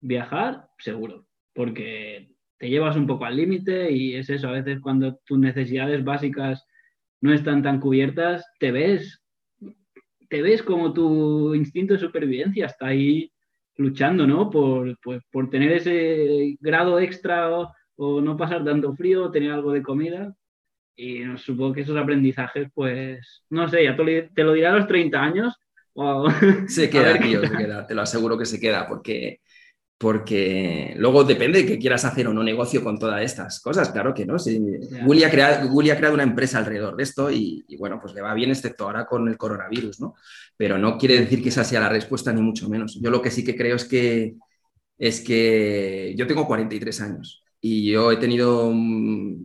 [0.00, 2.31] viajar, seguro, porque
[2.62, 6.64] te llevas un poco al límite y es eso, a veces cuando tus necesidades básicas
[7.20, 9.20] no están tan cubiertas, te ves,
[10.28, 13.32] te ves como tu instinto de supervivencia está ahí
[13.78, 14.48] luchando, ¿no?
[14.48, 19.72] Por, pues, por tener ese grado extra o, no pasar tanto frío, o tener algo
[19.72, 20.32] de comida.
[20.94, 25.20] Y supongo que esos aprendizajes, pues, no sé, ya te, lo diré a los 30
[25.20, 25.58] años.
[26.68, 29.40] Se queda, tío, se queda, te lo aseguro que se queda, porque
[30.02, 34.12] porque luego depende de que quieras hacer o no negocio con todas estas cosas, claro
[34.12, 34.34] que no.
[35.06, 38.34] Willy, ha creado, ha creado, una empresa alrededor de esto y, bueno, pues le va
[38.34, 40.16] bien, excepto ahora con el coronavirus, ¿no?
[40.56, 42.98] Pero no quiere decir que esa sea la respuesta, ni mucho menos.
[43.00, 44.34] Yo lo que sí que creo es que,
[44.98, 49.36] es que yo tengo 43 años y yo he tenido mm,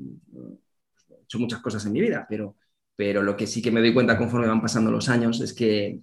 [1.22, 2.56] hecho muchas cosas en mi vida, pero,
[2.96, 6.00] pero lo que sí que me doy cuenta conforme van pasando los años es que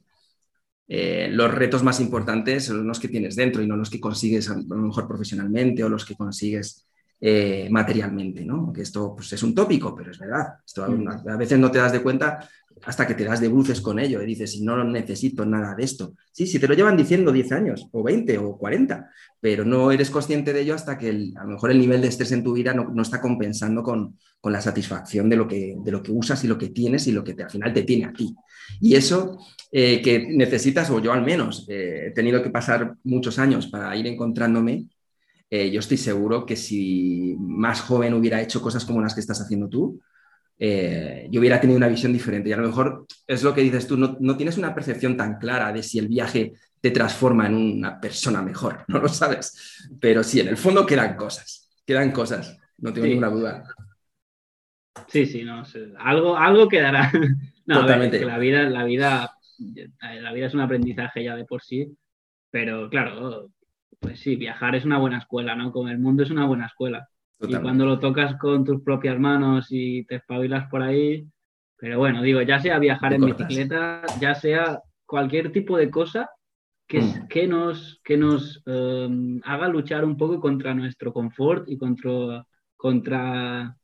[0.87, 4.51] eh, los retos más importantes son los que tienes dentro y no los que consigues
[4.51, 6.87] a lo mejor profesionalmente o los que consigues
[7.20, 8.72] eh, materialmente, ¿no?
[8.72, 10.57] Que esto pues, es un tópico, pero es verdad.
[10.66, 12.47] Esto a veces no te das de cuenta
[12.87, 16.14] hasta que te das de bruces con ello y dices, no necesito nada de esto.
[16.32, 19.11] Sí, si te lo llevan diciendo 10 años, o 20, o 40,
[19.41, 22.32] pero no eres consciente de ello hasta que a lo mejor el nivel de estrés
[22.32, 26.12] en tu vida no, está compensando con, la satisfacción de lo, que, de lo que
[26.12, 28.35] usas y lo que tienes y lo que al final te tiene a ti.
[28.78, 29.39] Y eso
[29.72, 33.97] eh, que necesitas, o yo al menos, eh, he tenido que pasar muchos años para
[33.97, 34.87] ir encontrándome,
[35.51, 39.41] eh, yo estoy seguro que si más joven hubiera hecho cosas como las que estás
[39.41, 40.01] haciendo tú,
[40.59, 42.49] eh, yo hubiera tenido una visión diferente.
[42.49, 45.73] Y a lo mejor es lo que dices tú, no, tienes una percepción tan clara
[45.73, 49.89] de si el viaje te transforma en una persona mejor, no lo sabes.
[50.01, 53.65] Pero sí, en el fondo quedan cosas, quedan cosas, no tengo ninguna duda.
[55.09, 55.65] Sí, sí, no,
[55.99, 57.11] algo, algo quedará.
[57.67, 58.25] Totalmente.
[58.25, 61.97] la vida, la vida, la vida es un aprendizaje ya de por sí,
[62.51, 63.51] pero claro,
[63.99, 65.73] pues sí, viajar es una buena escuela, ¿no?
[65.73, 67.09] Como el mundo es una buena escuela.
[67.49, 71.27] Y cuando lo tocas con tus propias manos y te espabilas por ahí,
[71.77, 76.31] pero bueno, digo, ya sea viajar en bicicleta, ya sea cualquier tipo de cosa
[76.87, 77.29] que, mm.
[77.29, 83.77] que nos, que nos em, haga luchar un poco contra nuestro confort y contra, contra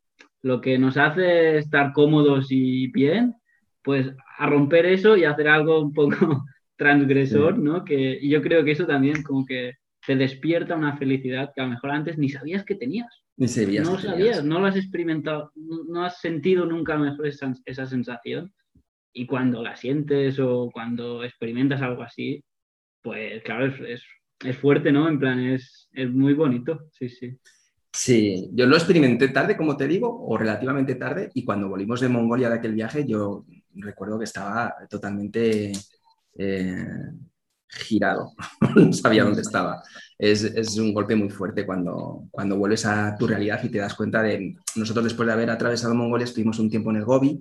[0.42, 3.34] lo que nos hace estar cómodos y bien,
[3.82, 6.10] pues a romper eso y hacer algo un poco
[6.76, 7.84] transgresor, ¿no?
[7.84, 9.74] Que, y yo creo que eso también como que
[10.06, 13.19] te despierta una felicidad que a lo mejor antes ni sabías que tenías.
[13.40, 13.88] Ni sabías.
[13.88, 18.52] No sabías, no lo has experimentado, no has sentido nunca mejor esa, esa sensación.
[19.14, 22.44] Y cuando la sientes o cuando experimentas algo así,
[23.00, 24.02] pues claro, es,
[24.44, 25.08] es, fuerte, ¿no?
[25.08, 27.38] En plan, es, es muy bonito, sí, sí.
[27.90, 32.10] Sí, yo lo experimenté tarde, como te digo, o relativamente tarde, y cuando volvimos de
[32.10, 35.72] Mongolia de aquel viaje, yo recuerdo que estaba totalmente
[36.36, 36.86] eh,
[37.70, 38.32] girado,
[38.76, 39.82] no sabía dónde estaba.
[40.18, 43.94] Es, es, un golpe muy fuerte cuando, cuando vuelves a tu realidad y te das
[43.94, 44.54] cuenta de...
[44.76, 47.40] Nosotros después de haber atravesado Mongolia estuvimos un tiempo en el Gobi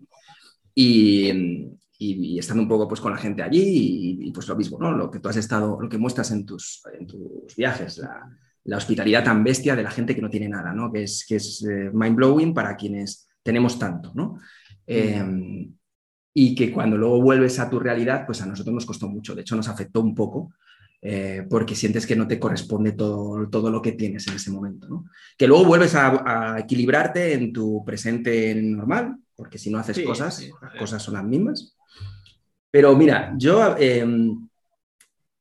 [0.74, 4.94] y, y, estando un poco pues, con la gente allí y, pues lo mismo, ¿no?
[4.94, 8.30] Lo que tú has estado, lo que muestras en tus, en tus viajes, la,
[8.64, 10.92] la hospitalidad tan bestia de la gente que no tiene nada, ¿no?
[10.92, 14.40] Que es, que es eh, mind-blowing para quienes tenemos tanto, ¿no?
[14.88, 15.70] Eh,
[16.34, 19.42] y que cuando luego vuelves a tu realidad, pues a nosotros nos costó mucho, de
[19.42, 20.52] hecho nos afectó un poco,
[21.02, 24.88] eh, porque sientes que no te corresponde todo, todo lo que tienes en ese momento.
[24.88, 25.06] ¿no?
[25.38, 30.76] Que luego vuelves a, equilibrarte en tu presente normal, porque si no haces cosas, las
[30.76, 31.76] cosas son las mismas.
[32.70, 34.49] Pero mira, yo em,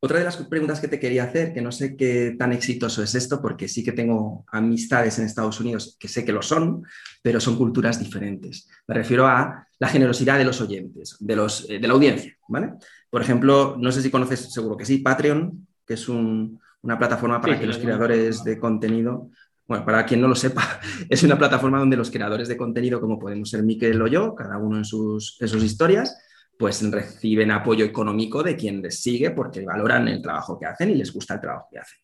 [0.01, 3.15] otra de las preguntas que te quería hacer, que no sé qué tan exitoso es
[3.17, 6.85] esto, porque sí que tengo amistades en Estados Unidos que sé que lo son,
[7.21, 8.69] pero son culturas diferentes.
[8.87, 12.75] Me refiero a la generosidad de los oyentes, de, los, eh, de la audiencia, ¿vale?
[13.11, 17.59] Por ejemplo, no sé si conoces, seguro que sí, Patreon, que es una plataforma para
[17.59, 19.31] que los creadores de contenido,
[19.67, 23.19] bueno, para quien no lo sepa, es una plataforma donde los creadores de contenido, como
[23.19, 26.17] podemos ser Miquel o yo, cada uno en sus, en sus historias,
[26.59, 30.97] pues reciben apoyo económico de quien les sigue porque valoran el trabajo que hacen y
[30.97, 31.99] les gusta el trabajo que hacen.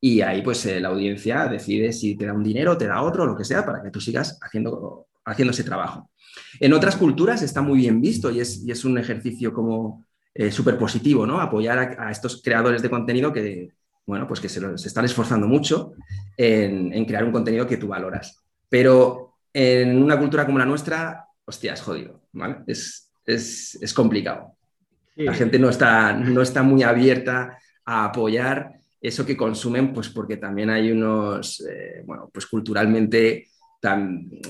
[0.00, 3.26] Y ahí pues eh, la audiencia decide si te da un dinero, te da otro,
[3.26, 6.10] lo que sea, para que tú sigas haciendo, haciendo ese trabajo.
[6.58, 10.50] En otras culturas está muy bien visto y es, y es un ejercicio como eh,
[10.50, 11.40] súper positivo, ¿no?
[11.40, 13.72] Apoyar a, estos creadores de contenido que,
[14.06, 15.92] bueno, pues que se, están esforzando mucho
[16.36, 18.42] en, crear un contenido que tú valoras.
[18.70, 22.58] Pero en una cultura como la nuestra, hostia, jodido, ¿vale?
[22.66, 24.54] Es, es, complicado.
[25.16, 30.36] La gente no está, no está muy abierta a apoyar eso que consumen, pues porque
[30.36, 33.48] también hay unos, eh, bueno, pues culturalmente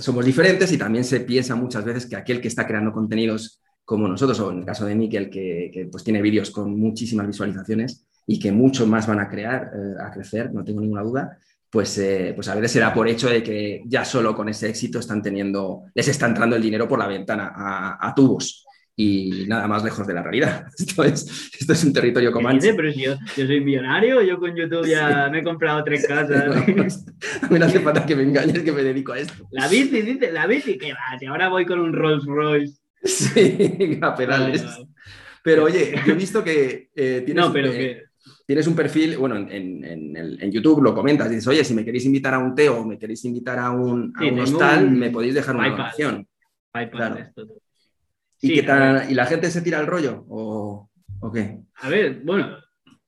[0.01, 4.09] somos diferentes y también se piensa muchas veces que aquel que está creando contenidos como
[4.09, 8.07] nosotros, o en el caso de Miquel, que, que pues tiene vídeos con muchísimas visualizaciones
[8.27, 11.39] y que mucho más van a crear, eh, a crecer, no tengo ninguna duda,
[11.71, 14.99] pues, eh, pues a veces será por hecho de que ya solo con ese éxito
[14.99, 18.67] están teniendo, les está entrando el dinero por la ventana a, a tubos
[19.01, 20.67] y nada más lejos de la realidad.
[20.77, 22.75] Esto es, esto es un territorio comanche.
[22.75, 26.57] Pero si yo, yo, soy millonario, yo con YouTube ya me he comprado tres casas.
[26.57, 29.49] a mí no hace falta que me engañes que me dedico a esto.
[29.53, 31.17] La bici, dice, la bici, ¿qué va?
[31.17, 32.77] Si ahora voy con un Rolls Royce.
[33.05, 34.67] Sí, a pedales.
[35.45, 38.03] Pero oye, yo he visto que eh, tienes, no, pero que...
[38.49, 42.05] tienes un perfil, bueno, en, en, en, YouTube lo comentas, dices, oye, si me queréis
[42.05, 45.35] invitar a un té o me queréis invitar a un, a un hostal, me podéis
[45.35, 46.27] dejar una donación.
[46.91, 47.17] Claro.
[48.41, 50.25] ¿Y, ¿Y la gente se tira el rollo?
[50.29, 50.89] ¿O,
[51.33, 51.59] qué?
[51.77, 52.57] A ver, bueno,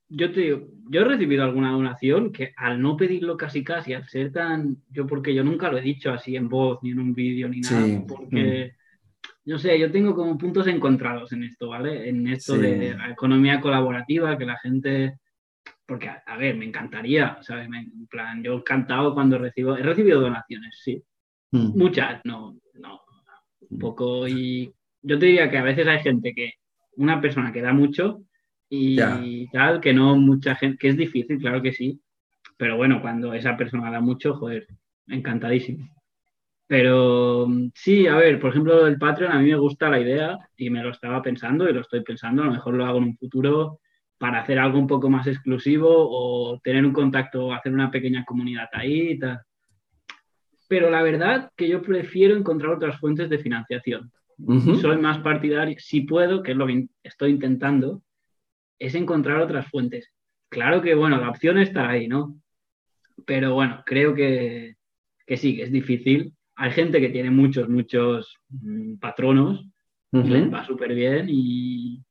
[0.08, 4.08] yo te digo, yo he recibido alguna donación que al no pedirlo casi casi, al
[4.08, 4.78] ser tan.
[4.90, 7.60] Yo, porque yo nunca lo he dicho así en voz, ni en un vídeo, ni
[7.60, 8.74] nada, porque.
[9.42, 12.08] No sé, yo tengo como puntos encontrados en esto, ¿vale?
[12.08, 15.18] En esto de la economía colaborativa, que la gente
[15.90, 17.66] porque, a, ver, me encantaría, ¿sabes?
[17.66, 21.02] en plan, yo he encantado cuando recibo, he recibido donaciones, sí.
[21.50, 21.76] Mm.
[21.76, 23.00] Muchas, no, no,
[23.68, 24.28] un poco.
[24.28, 24.72] Y
[25.02, 26.54] yo te diría que a veces hay gente que,
[26.96, 28.22] una persona que da mucho
[28.68, 32.00] y tal, que no mucha gente, que es difícil, claro que sí,
[32.56, 34.66] pero bueno, cuando esa persona da mucho, joder,
[35.08, 35.88] encantadísimo.
[36.66, 40.70] Pero sí, a ver, por ejemplo, el Patreon a mí me gusta la idea y
[40.70, 43.16] me lo estaba pensando y lo estoy pensando, a lo mejor lo hago en un
[43.16, 43.80] futuro
[44.18, 48.68] para hacer algo un poco más exclusivo o tener un contacto, hacer una pequeña comunidad
[48.72, 49.40] ahí y tal.
[50.68, 54.12] Pero la verdad que yo prefiero encontrar otras fuentes de financiación.
[54.80, 58.02] Soy más partidario, si puedo, que es lo que estoy intentando,
[58.78, 60.10] es encontrar otras fuentes.
[60.48, 62.40] Claro que, bueno, la opción está ahí, ¿no?
[63.26, 64.76] Pero bueno, creo que,
[65.26, 66.32] que sí, que es difícil.
[66.56, 69.66] Hay gente que tiene muchos, muchos mm, patronos,
[70.12, 72.02] y les va súper bien y,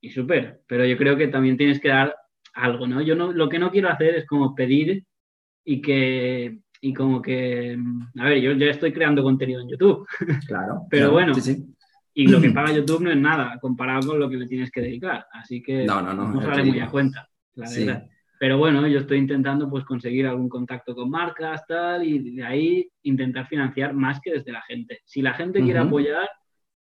[0.00, 2.16] y súper, pero yo creo que también tienes que dar
[2.54, 3.00] algo, ¿no?
[3.02, 5.04] Yo no, lo que no quiero hacer es como pedir
[5.64, 7.78] y que, y como que,
[8.18, 10.06] a ver, yo ya estoy creando contenido en YouTube.
[10.46, 10.82] Claro.
[10.88, 11.32] pero bueno,
[12.14, 14.80] y lo que paga YouTube no es nada comparado con lo que le tienes que
[14.80, 18.06] dedicar, así que no, no, no, no sale muy a cuenta, la verdad.
[18.38, 22.90] Pero bueno, yo estoy intentando pues conseguir algún contacto con marcas, tal, y de ahí
[23.02, 25.00] intentar financiar más que desde la gente.
[25.04, 26.26] Si la gente quiere apoyar,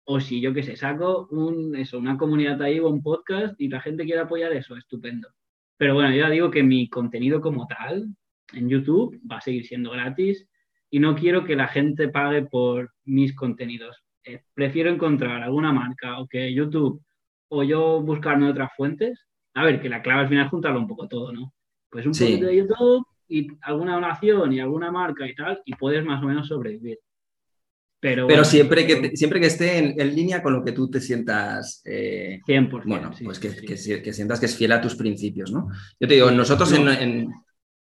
[0.04, 3.68] o si yo que sé, saco un, eso, una comunidad ahí o un podcast y
[3.68, 5.28] la gente quiere apoyar eso, estupendo.
[5.76, 8.08] Pero bueno, yo ya digo que mi contenido como tal
[8.56, 10.48] en YouTube va a seguir siendo gratis
[10.90, 14.04] y no quiero que la gente pague por mis contenidos.
[14.24, 17.02] Eh, prefiero encontrar alguna marca o que YouTube
[17.48, 19.26] o yo buscarme otras fuentes.
[19.54, 21.52] A ver, que la clave al final es juntarlo un poco todo, ¿no?
[21.90, 26.04] Pues un poquito de YouTube y alguna donación y alguna marca y tal, y puedes
[26.04, 26.98] más o menos sobrevivir.
[28.00, 31.80] Pero, siempre, que, siempre que esté en, línea con lo que tú te sientas.
[31.86, 32.82] Eh, 100%.
[32.84, 35.68] Bueno, pues que, que, sientas que es fiel a tus principios, ¿no?
[35.98, 37.28] Yo te digo, nosotros en, en,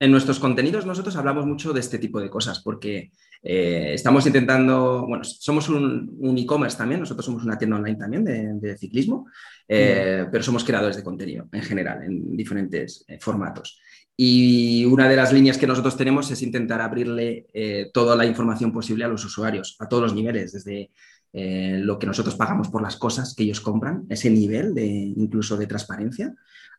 [0.01, 3.11] nuestros contenidos, nosotros hablamos mucho de este tipo de cosas, porque
[3.43, 5.05] eh, estamos intentando.
[5.07, 9.27] Bueno, somos un, e-commerce también, nosotros somos una tienda online también de, ciclismo,
[9.67, 13.81] eh, pero somos creadores de contenido en general, en diferentes eh, formatos.
[14.17, 17.47] Y una de las líneas que nosotros tenemos es intentar abrirle
[17.93, 20.91] toda la información posible a los usuarios, a todos los niveles, desde
[21.33, 25.69] lo que nosotros pagamos por las cosas que ellos compran, ese nivel de incluso de
[25.69, 26.35] transparencia,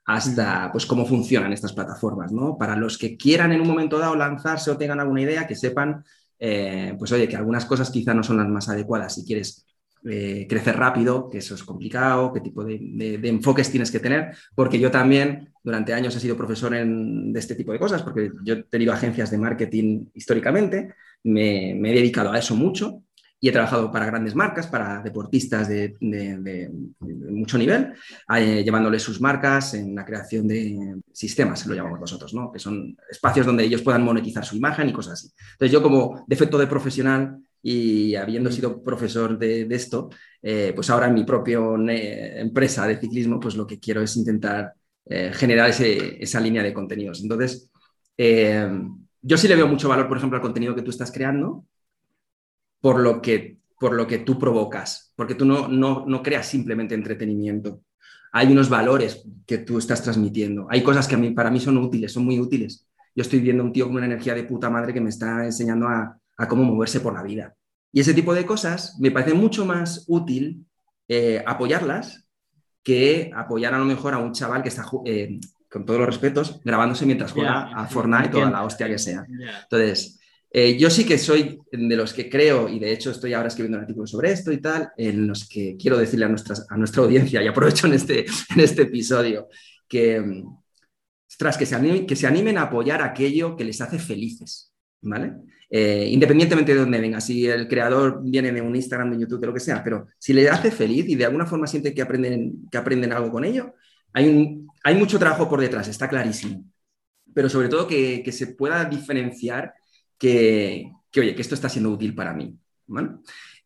[0.09, 2.57] hasta pues cómo funcionan estas plataformas, ¿no?
[2.57, 6.03] Para los que quieran en un momento dado lanzarse o tengan alguna idea, que sepan,
[6.39, 9.67] eh, pues oye, que algunas cosas quizá no son las más adecuadas si quieres
[10.03, 14.79] eh, crecer rápido, que eso es complicado, qué tipo de, enfoques tienes que tener, porque
[14.79, 18.63] yo también durante años he sido profesor de este tipo de cosas, porque yo he
[18.63, 23.03] tenido agencias de marketing históricamente, me, he dedicado a eso mucho
[23.41, 25.95] y he trabajado para grandes marcas, para deportistas de,
[26.99, 27.93] mucho nivel,
[28.35, 32.51] eh, llevándoles sus marcas en la creación de sistemas, lo llamamos nosotros, ¿no?
[32.51, 35.29] que son espacios donde ellos puedan monetizar su imagen y cosas así.
[35.53, 40.09] Entonces yo como defecto de profesional y habiendo sido profesor de, esto,
[40.41, 41.59] eh, pues ahora en mi propia
[42.37, 44.73] empresa de ciclismo, pues lo que quiero es intentar
[45.05, 47.21] eh, generar esa línea de contenidos.
[47.21, 47.69] Entonces,
[48.17, 48.69] eh,
[49.21, 51.65] yo sí le veo mucho valor, por ejemplo, al contenido que tú estás creando
[52.81, 56.95] por lo que, por lo que tú provocas, porque tú no, no, no creas simplemente
[56.95, 57.81] entretenimiento.
[58.31, 60.67] Hay unos valores que tú estás transmitiendo.
[60.69, 62.87] Hay cosas que a mí, para mí son útiles, son muy útiles.
[63.15, 65.87] Yo estoy viendo un tío con una energía de puta madre que me está enseñando
[65.87, 67.55] a, a cómo moverse por la vida.
[67.91, 70.65] Y ese tipo de cosas me parece mucho más útil
[71.07, 72.25] eh, apoyarlas
[72.83, 76.61] que apoyar a lo mejor a un chaval que está, eh, con todos los respetos,
[76.63, 79.25] grabándose mientras juega a Fortnite o a la hostia que sea.
[79.63, 80.18] Entonces,
[80.51, 83.77] eh, yo sí que soy de los que creo, y de hecho estoy ahora escribiendo
[83.77, 87.03] un artículo sobre esto y tal, en los que quiero decirle a, nuestras, a nuestra
[87.03, 88.25] audiencia, y aprovecho en este,
[88.55, 89.47] en este episodio,
[89.87, 90.43] que,
[91.37, 95.33] tras que, se que se animen a apoyar aquello que les hace felices, ¿vale?
[95.71, 99.47] Eh, independientemente de dónde venga, si el creador viene de un Instagram, de YouTube, de
[99.47, 102.67] lo que sea, pero si le hace feliz y de alguna forma siente que aprenden,
[102.71, 103.75] que aprenden algo con ello,
[104.13, 106.65] hay, un, hay mucho trabajo por detrás, está clarísimo.
[107.35, 109.75] Pero sobre todo que, que se pueda diferenciar
[110.19, 112.55] que, oye, que esto está siendo útil para mí.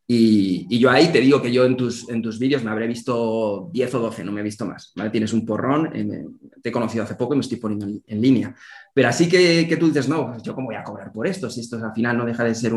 [0.07, 3.69] Y, yo ahí te digo que yo en tus, en tus vídeos me habré visto
[3.73, 4.93] 10 o 12, no me he visto más.
[5.11, 6.25] Tienes un porrón, eh,
[6.61, 8.55] te he conocido hace poco y me estoy poniendo en, línea.
[8.93, 11.61] Pero así que, tú dices, no, pues yo cómo voy a cobrar por esto, si
[11.61, 12.73] esto al final no deja de ser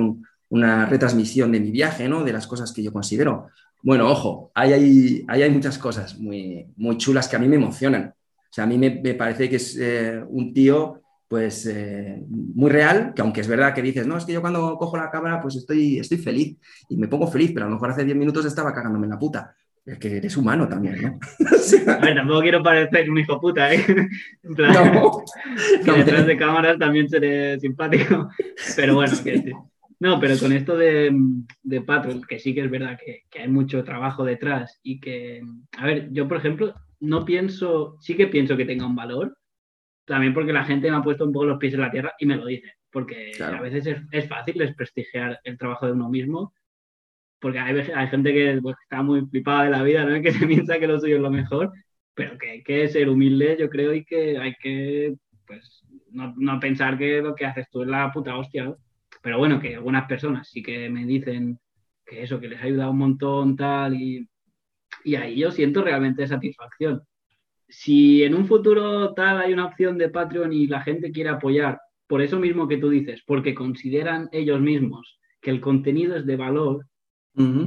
[0.49, 2.25] una retransmisión de mi viaje, ¿no?
[2.25, 3.49] de las cosas que yo considero.
[3.83, 8.15] Bueno, ojo, ahí hay, hay muchas cosas muy, muy chulas que a mí me emocionan.
[8.17, 12.71] O sea, a mí me, me parece que es eh, un tío pues eh, muy
[12.71, 15.41] real, que aunque es verdad que dices, no, es que yo cuando cojo la cámara
[15.41, 16.57] pues estoy, estoy feliz
[16.89, 19.19] y me pongo feliz, pero a lo mejor hace 10 minutos estaba cagándome en la
[19.19, 19.55] puta.
[19.85, 21.19] Es que eres humano también, ¿no?
[21.93, 23.85] A ver, tampoco quiero parecer un hijo puta, ¿eh?
[24.43, 25.23] En plan, No,
[25.85, 28.29] que no, detrás de cámaras también seré simpático.
[28.77, 29.53] Pero bueno, que.
[29.99, 31.11] No, pero con esto de,
[31.63, 35.41] de Patreon, que sí que es verdad que, que hay mucho trabajo detrás y que,
[35.79, 39.39] a ver, yo por ejemplo, no pienso, sí que pienso que tenga un valor,
[40.07, 42.27] también porque la gente me ha puesto un poco los pies en la tierra y
[42.27, 43.59] me lo dice, porque Claro.
[43.59, 46.55] a veces es, es fácil desprestigiar el trabajo de uno mismo,
[47.41, 50.21] porque hay, hay gente que pues, está muy flipada de la vida, ¿no?
[50.23, 51.73] que se piensa que lo suyo es lo mejor,
[52.15, 55.15] pero que hay que ser humilde, yo creo, y que hay que,
[55.47, 58.77] pues, no, no pensar que lo que haces tú es la puta hostia, ¿no?
[59.23, 61.59] Pero bueno, que algunas personas sí que me dicen
[62.05, 64.29] que eso, que les ha ayudado un montón, tal, y,
[65.05, 67.03] y ahí yo siento realmente satisfacción.
[67.69, 71.81] Si en un futuro tal hay una opción de Patreon y la gente quiere apoyar,
[72.07, 76.37] por eso mismo que tú dices, porque consideran ellos mismos que el contenido es de
[76.37, 76.87] valor,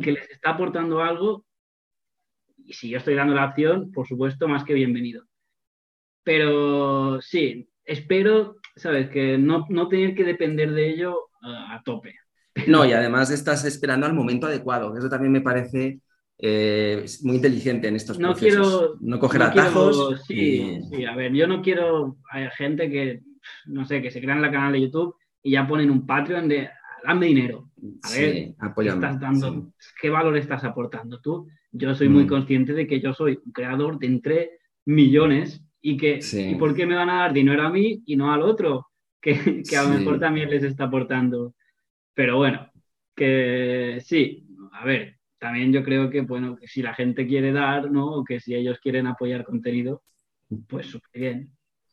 [0.02, 1.46] que les está aportando algo,
[2.58, 5.24] y si yo estoy dando la opción, por supuesto, más que bienvenido.
[6.24, 9.10] Pero sí, espero, ¿sabes?
[9.10, 12.16] Que no, no tener que depender de ello ah, a tope.
[12.68, 14.98] No, y además estás esperando al momento adecuado.
[14.98, 16.02] Eso también me parece
[16.42, 18.68] eh, muy inteligente en estos No procesos.
[18.68, 19.98] quiero- no coger No atajos.
[19.98, 22.18] quiero- sí, y- sí, a ver, yo no quiero.
[22.32, 23.22] Hay gente que,
[23.66, 26.70] no sé, que se crean la canal de YouTube y ya ponen un Patreon de
[27.06, 27.70] dame dinero.
[28.04, 29.88] A ver, sí, apóyame, estás dando, sí.
[30.02, 31.48] ¿Qué valor estás aportando tú?
[31.72, 32.28] Yo soy muy Mm.
[32.28, 34.52] consciente de que yo soy un creador de entre
[34.86, 36.52] millones y que Sí.
[36.52, 38.88] ¿y por qué me van a dar dinero a mí y no al otro?
[39.22, 41.54] Que, que a lo mejor también les está aportando.
[42.14, 42.70] Pero bueno,
[43.16, 47.90] que sí, a ver, también yo creo que bueno, que si la gente quiere dar,
[47.92, 48.08] ¿no?
[48.08, 50.04] O que si ellos quieren apoyar contenido,
[50.68, 51.52] pues súper bien.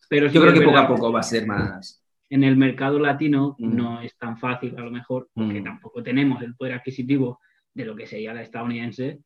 [0.09, 2.03] Pero sí Yo creo que poco a poco va a ser más.
[2.28, 3.76] en el mercado latino Mm.
[3.76, 5.64] no es tan fácil, a lo mejor, porque Mm.
[5.64, 7.38] tampoco tenemos el poder adquisitivo
[7.72, 9.20] de lo que sería la estadounidense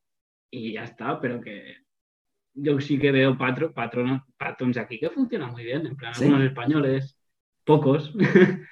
[0.51, 1.77] y ya está, pero que
[2.53, 6.25] yo sí que veo patro, patronos, patrons aquí que funcionan muy bien, en plan, ¿Sí?
[6.25, 7.17] algunos españoles,
[7.63, 8.13] pocos,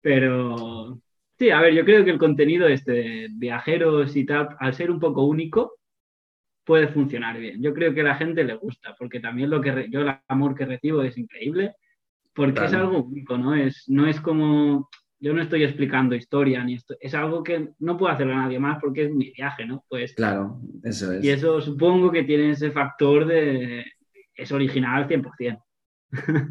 [0.00, 1.00] pero
[1.42, 4.90] sí, a ver, yo creo que el contenido este de viajeros y tal, al ser
[4.90, 5.74] un poco único,
[6.64, 7.60] puede funcionar bien.
[7.60, 10.14] Yo creo que a la gente le gusta, porque también lo que re- yo el
[10.28, 11.74] amor que recibo es increíble,
[12.34, 12.86] porque es Claro.
[12.86, 13.54] algo único, ¿no?
[13.54, 14.88] Es, no es como,
[15.20, 18.58] yo no estoy explicando historia, ni esto, es algo que no puedo hacerlo a nadie
[18.60, 19.84] más porque es mi viaje, ¿no?
[19.88, 21.24] Pues, Claro, eso es.
[21.24, 23.84] y eso supongo que tiene ese factor de,
[24.34, 25.58] es original 100%.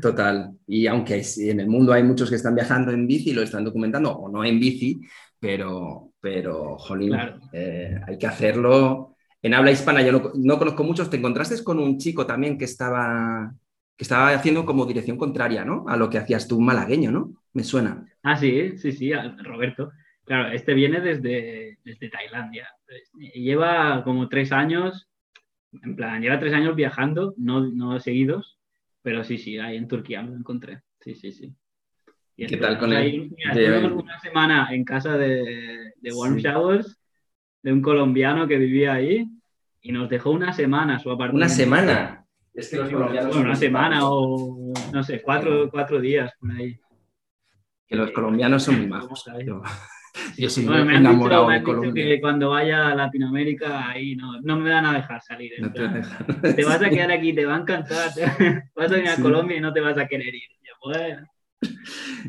[0.02, 0.52] Total.
[0.68, 4.12] Y aunque en el mundo hay muchos que están viajando en bici, lo están documentando,
[4.12, 5.02] o no en bici,
[5.40, 7.40] pero, pero jolín, Claro.
[7.54, 10.02] eh, hay que hacerlo en habla hispana.
[10.02, 11.10] Yo no, no conozco muchos.
[11.10, 13.54] Te encontraste con un chico también que estaba,
[13.96, 15.86] que estaba haciendo como dirección contraria, ¿no?
[15.88, 17.34] A lo que hacías tú, un malagueño, ¿no?
[17.54, 18.06] Me suena.
[18.24, 19.12] Ah, sí, sí, sí,
[19.44, 19.92] Roberto.
[20.26, 22.68] Claro, este viene desde, desde Tailandia.
[23.14, 25.10] Lleva como tres años,
[25.82, 28.60] en plan, lleva tres años viajando, no, no seguidos,
[29.02, 30.82] pero sí, sí, ahí en Turquía lo encontré.
[31.00, 31.54] Sí, sí, sí.
[32.36, 33.36] Y ¿Qué tal con estuvimos él?
[33.56, 36.42] mira, De- una semana en casa de, de Warm Sí.
[36.44, 37.00] Showers,
[37.64, 39.28] de un colombiano que vivía ahí,
[39.82, 41.38] y nos dejó una semana su apartamento.
[41.46, 42.26] Una semana.
[42.54, 46.52] Es que los Bueno, colombianos una son semana o, no sé, cuatro, cuatro días por
[46.52, 46.78] ahí.
[47.88, 49.26] Que los colombianos son muy majos.
[50.38, 52.04] Yo, soy Bueno, me han enamorado dicho, me de han dicho Colombia.
[52.06, 55.52] que cuando vaya a Latinoamérica ahí no, no me van a dejar salir.
[55.60, 58.10] No te vas a quedar aquí, te va a encantar.
[58.76, 59.22] vas a venir a Sí.
[59.22, 60.42] Colombia y no te vas a querer ir.
[60.64, 61.28] Yo, bueno,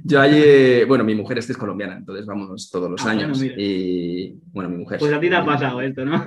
[0.05, 3.43] Yo ayer, bueno, mi mujer es que es colombiana, entonces vamos todos los Ah, años.
[3.43, 4.99] y bueno, mi mujer.
[4.99, 5.47] pues a ti te ha sí.
[5.47, 6.23] pasado esto, ¿no?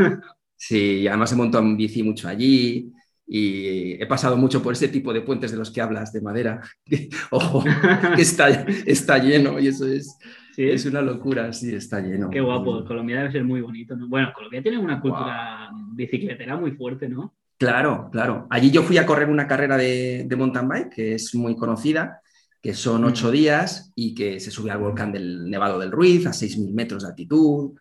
[0.58, 2.92] Sí, además he montado en bici mucho allí
[3.28, 6.62] y he pasado mucho por ese tipo de puentes de los que hablas, de madera.
[7.32, 7.64] Ojo,
[8.18, 10.18] está, está lleno y eso es,
[10.56, 12.30] Sí, es una locura, sí, está lleno.
[12.30, 12.86] qué guapo.
[12.86, 14.08] Colombia debe ser muy bonito, ¿no?
[14.08, 17.34] Bueno, Colombia tiene una cultura bicicletera muy fuerte, ¿no?
[17.58, 18.48] Claro, claro.
[18.50, 22.22] Allí yo fui a correr una carrera de, de mountain bike que es muy conocida,
[22.62, 23.06] que son Mm.
[23.06, 27.04] ocho días y que se sube al volcán del Nevado del Ruiz a 6.000 metros
[27.04, 27.72] de altitud.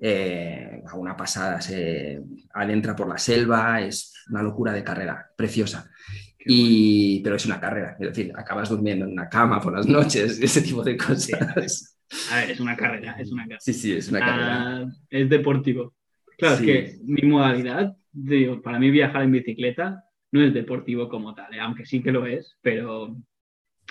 [0.00, 2.22] Eh, a una pasada, se
[2.54, 5.90] adentra por la selva, es una locura de carrera, preciosa.
[6.38, 10.40] Y, pero es una carrera, es decir, acabas durmiendo en una cama por las noches,
[10.42, 11.96] ese tipo de cosas.
[12.32, 13.60] A ver, es una carrera, es una carrera.
[13.60, 14.78] Sí, sí, es una carrera.
[14.78, 15.94] Ah, es deportivo.
[16.38, 16.70] Claro, Sí.
[16.70, 21.52] es que mi modalidad, digo, para mí viajar en bicicleta no es deportivo como tal,
[21.54, 21.60] ¿eh?
[21.60, 23.16] aunque sí que lo es, pero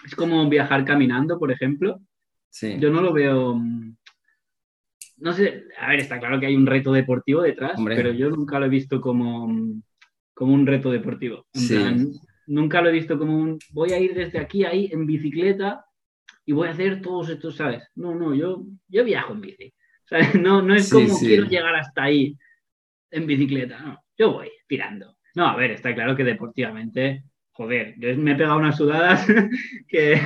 [0.05, 2.01] es como viajar caminando, por ejemplo.
[2.49, 2.78] Sí.
[2.80, 3.62] Yo no lo veo.
[5.22, 7.95] No sé, a ver, está claro que hay un reto deportivo detrás, Hombre.
[7.95, 9.53] pero yo nunca lo he visto como,
[10.34, 11.45] como un reto deportivo.
[11.53, 11.76] En Sí.
[11.76, 12.07] plan,
[12.47, 15.86] nunca lo he visto como un voy a ir desde aquí a ahí en bicicleta
[16.45, 17.84] y voy a hacer todos estos, ¿sabes?
[17.95, 19.74] No, no, yo, yo viajo en bici.
[20.05, 20.28] ¿sabes?
[20.41, 21.28] No, no es Sí, como sí.
[21.28, 22.36] quiero llegar hasta ahí
[23.11, 23.99] en bicicleta, no.
[24.17, 25.15] yo voy tirando.
[25.36, 29.28] No, a ver, está claro que deportivamente, joder, yo me he pegado unas sudadas
[29.88, 30.20] que...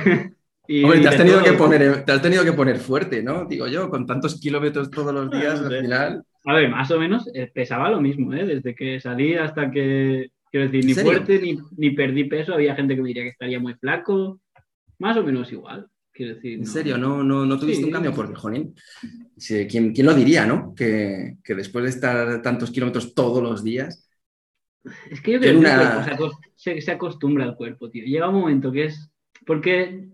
[0.66, 3.44] Hombre, te has, tenido que poner, te has tenido que poner fuerte, ¿no?
[3.44, 6.24] Digo yo, con tantos kilómetros todos los días, al final...
[6.46, 8.46] A ver, más o menos eh, pesaba lo mismo, ¿eh?
[8.46, 12.54] Desde que salí hasta que, quiero decir, ni fuerte ni, ni, perdí peso.
[12.54, 14.40] Había gente que me diría que estaría muy flaco.
[14.98, 15.86] Más o menos igual.
[16.12, 16.96] Quiero decir, ¿En serio?
[16.96, 18.14] ¿No, no, no tuviste un cambio?
[18.14, 18.74] Porque, Jonín,
[19.68, 20.74] ¿quién, ¿quién, lo diría, no?
[20.74, 24.08] Que, que, después de estar tantos kilómetros todos los días...
[25.10, 25.66] Es que yo creo que
[26.54, 28.04] se, se acostumbra al cuerpo, tío.
[28.04, 29.10] Llega un momento que es...
[29.44, 30.08] Porque,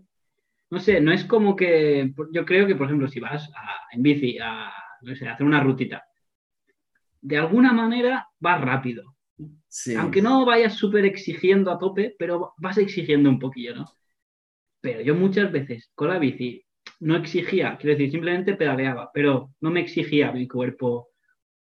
[0.71, 2.13] no sé, no es como que...
[2.33, 5.47] Yo creo que, por ejemplo, si vas a, en bici a, no sé, a hacer
[5.47, 6.05] una rutita,
[7.21, 9.17] de alguna manera vas rápido.
[9.99, 13.87] Aunque no vayas súper exigiendo a tope, pero vas exigiendo un poquillo, ¿no?
[14.81, 16.65] Pero yo muchas veces con la bici
[17.01, 21.09] no exigía, quiero decir, simplemente pedaleaba, pero no me exigía mi cuerpo,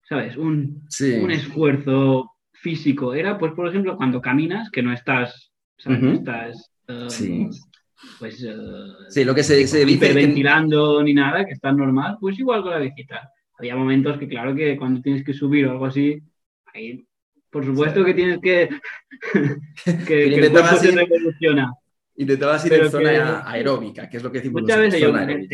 [0.03, 0.37] ¿sabes?
[0.37, 0.87] Un,
[1.23, 3.15] un esfuerzo físico.
[3.15, 6.73] Era, pues, por ejemplo, cuando caminas, que no estás, estás...
[6.89, 7.51] Um,
[8.19, 12.63] pues uh, sí, lo que se, se hiperventilando ni nada, que está normal, pues igual
[12.63, 16.21] con la bicicleta había momentos que claro que cuando tienes que subir o algo así,
[16.75, 17.07] ahí
[17.51, 18.69] por supuesto que tienes que
[19.85, 21.73] que, que el cuerpo se revoluciona.
[22.15, 24.63] Intentabas ir en zona aeróbica, que es lo que decimos.
[24.63, 25.49] Muchas veces yo, te,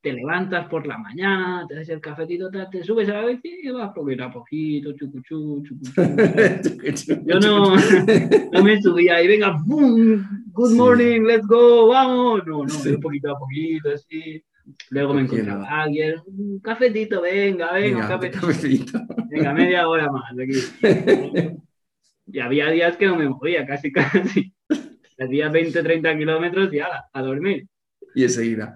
[0.00, 3.60] te, levantas por la mañana, te das el cafetito, te, te, subes a la bici
[3.62, 7.22] y vas poquito a poquito, chucuchú, chucuchú.
[7.26, 7.76] yo no,
[8.52, 10.26] no me subía y venga, ¡boom!
[10.52, 12.46] Good morning, let's go, vamos.
[12.46, 14.42] No, no, un poquito a poquito, así.
[14.88, 19.00] Luego me encontraba alguien, un cafetito, venga, venga, un cafetito.
[19.28, 20.58] Venga, media hora más aquí.
[22.26, 24.54] y había días que no me movía, casi, casi.
[25.20, 27.66] Hacía 20, 30 kilómetros y ala, a dormir.
[28.14, 28.74] Y enseguida.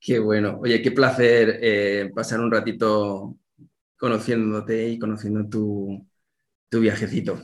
[0.00, 0.58] Qué bueno.
[0.60, 3.36] Oye, qué placer eh, pasar un ratito
[3.96, 6.04] conociéndote y conociendo tu,
[6.68, 7.40] tu viajecito.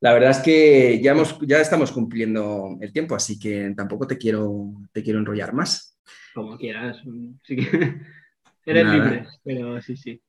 [0.00, 4.18] La verdad es que ya, hemos, ya estamos cumpliendo el tiempo, así que tampoco te
[4.18, 5.96] quiero, te quiero enrollar más.
[6.34, 7.00] Como quieras.
[7.44, 8.00] Sí que...
[8.66, 10.20] Eres libre, pero sí, sí.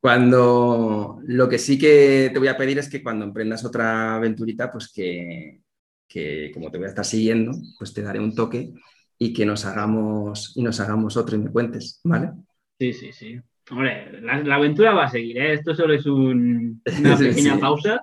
[0.00, 4.70] Cuando lo que sí que te voy a pedir es que cuando emprendas otra aventurita,
[4.70, 5.62] pues que,
[6.08, 8.72] que, como te voy a estar siguiendo, pues te daré un toque
[9.18, 12.30] y que nos hagamos y nos hagamos otro y me cuentes, ¿vale?
[12.78, 13.40] Sí, sí, sí.
[13.70, 15.52] Hombre, la, aventura va a seguir, ¿eh?
[15.52, 18.02] Esto solo es un, una pequeña pausa.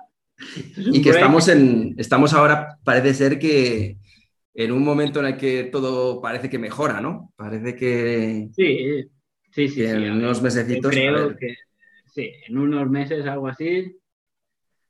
[0.76, 3.96] y que estamos en, estamos ahora, parece ser que,
[4.54, 7.32] en un momento en el que todo parece que mejora, ¿no?
[7.36, 8.48] Parece que.
[8.54, 9.04] Sí,
[9.50, 9.84] sí, sí.
[9.84, 10.90] en unos mesecitos.
[10.90, 11.56] Creo que
[12.06, 13.96] sí, en unos meses, algo así,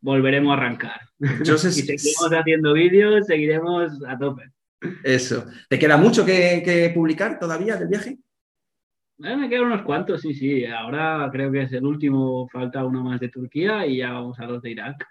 [0.06, 1.00] volveremos a arrancar.
[1.42, 4.44] Yo sé, y seguiremos haciendo vídeos, seguiremos a tope.
[5.02, 5.46] Eso.
[5.68, 8.16] ¿Te queda mucho que, publicar todavía del viaje?
[9.24, 10.64] Eh, me quedan unos cuantos, sí, sí.
[10.64, 14.46] Ahora creo que es el último, falta uno más de Turquía y ya vamos a
[14.46, 15.04] los de Irak.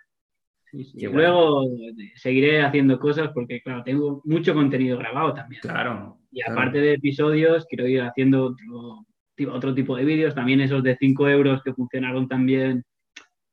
[0.71, 1.65] Y luego
[2.15, 5.61] seguiré haciendo cosas porque, claro, tengo mucho contenido grabado también.
[5.61, 6.19] Claro.
[6.31, 9.05] Y aparte de episodios, quiero ir haciendo otro,
[9.53, 12.83] otro tipo de vídeos, también esos de 5 euros que funcionaron también,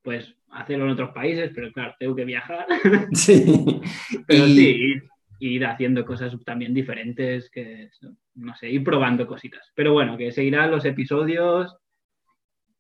[0.03, 2.67] pues hacerlo en otros países, pero claro, tengo que viajar.
[3.13, 3.81] Sí.
[4.27, 5.01] pero sí,
[5.41, 7.91] ir, haciendo cosas también diferentes, que
[8.35, 9.71] no sé, ir probando cositas.
[9.75, 11.77] Pero bueno, que seguirán los episodios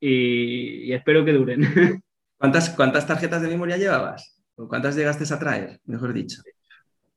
[0.00, 1.60] y, y espero que duren.
[2.38, 4.42] ¿Cuántas, ¿Cuántas tarjetas de memoria llevabas?
[4.56, 6.42] ¿O cuántas llegaste a traer, mejor dicho?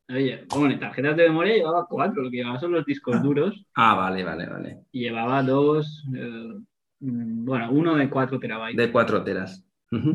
[0.08, 3.20] Oye, bueno, tarjetas de memoria llevaba cuatro, lo que llevaba son los discos ah.
[3.20, 3.66] duros.
[3.74, 4.80] Ah, vale, vale, vale.
[4.92, 6.54] Y llevaba dos, eh,
[7.00, 8.78] mm, bueno, uno de cuatro terabytes.
[8.78, 9.65] De cuatro teras.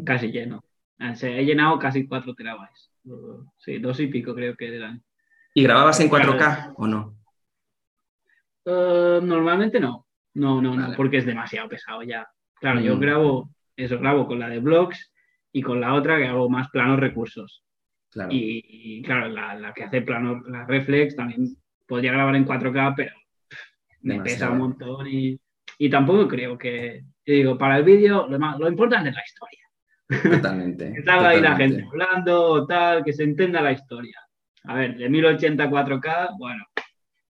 [0.05, 0.63] Casi lleno.
[0.99, 2.91] he llenado casi cuatro terabytes.
[3.59, 5.03] Sí, dos y pico creo que eran.
[5.55, 7.17] ¿Y grababas en 4K o no?
[8.65, 10.07] Eh, normalmente no.
[10.35, 12.29] No, no, no, porque es demasiado pesado ya.
[12.61, 13.01] Claro, yo mm.
[13.01, 13.51] grabo
[13.85, 15.13] eso grabo con la de blogs
[15.53, 17.65] y con la otra que hago más planos recursos.
[18.29, 21.57] Y, claro, la, que hace plano, la reflex, también
[21.87, 23.15] podría grabar en 4K, pero
[24.03, 25.39] me pesa un montón y,
[25.89, 30.37] tampoco creo que, digo, para el vídeo lo, lo importante es la historia.
[30.37, 30.93] Totalmente.
[30.95, 34.19] que salga ahí la gente hablando, tal, que se entienda la historia.
[34.65, 36.65] A ver, de 1080 a 4K, bueno,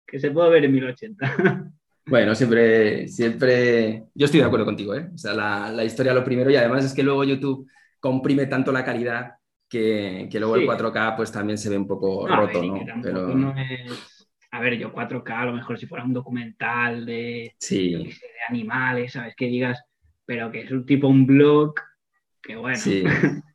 [0.06, 1.72] que se puede ver en 1080.
[2.06, 5.10] Bueno, siempre, siempre, yo estoy de acuerdo contigo, ¿eh?
[5.14, 7.65] O sea, la, la historia lo primero y además es que luego YouTube
[7.98, 9.36] comprime tanto la calidad
[9.70, 12.78] que, que luego el 4K pues también se ve un poco roto, ¿no?
[13.02, 13.34] Pero...
[13.34, 14.28] No es...
[14.52, 18.15] A ver, yo 4K a lo mejor si fuera un documental de, de
[18.48, 19.36] animales, ¿sabes?
[19.36, 19.84] Que digas,
[20.26, 21.74] pero que es un tipo un blog,
[22.41, 22.78] que bueno.
[22.78, 23.03] Sí,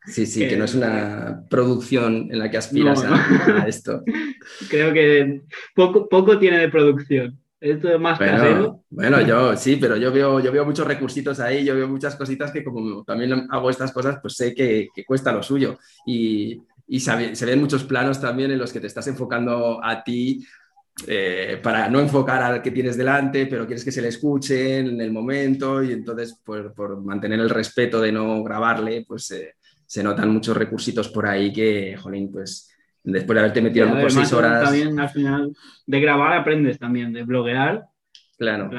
[0.06, 4.02] sí, sí que, no es una producción en la que aspiras A, a, esto.
[4.70, 5.42] Creo que
[5.74, 7.38] poco, poco tiene de producción.
[7.60, 8.84] Esto es más Bueno, casero.
[8.88, 12.52] bueno, yo sí, pero yo veo, yo veo muchos recursitos ahí, yo veo muchas cositas
[12.52, 15.78] que como también hago estas cosas, pues sé que, que cuesta lo suyo.
[16.06, 16.62] Y,
[16.98, 20.42] se ven muchos planos también en los que te estás enfocando a ti
[21.06, 25.00] eh, para no enfocar al que tienes delante, pero quieres que se le escuche en
[25.00, 29.54] el momento y entonces por, por mantener el respeto de no grabarle, pues eh,
[29.86, 32.70] se notan muchos recursitos por ahí que, jolín, pues
[33.02, 35.52] después de haberte metido Además, seis horas, También al final
[35.86, 37.84] de grabar aprendes también, de bloguear.
[38.36, 38.70] claro,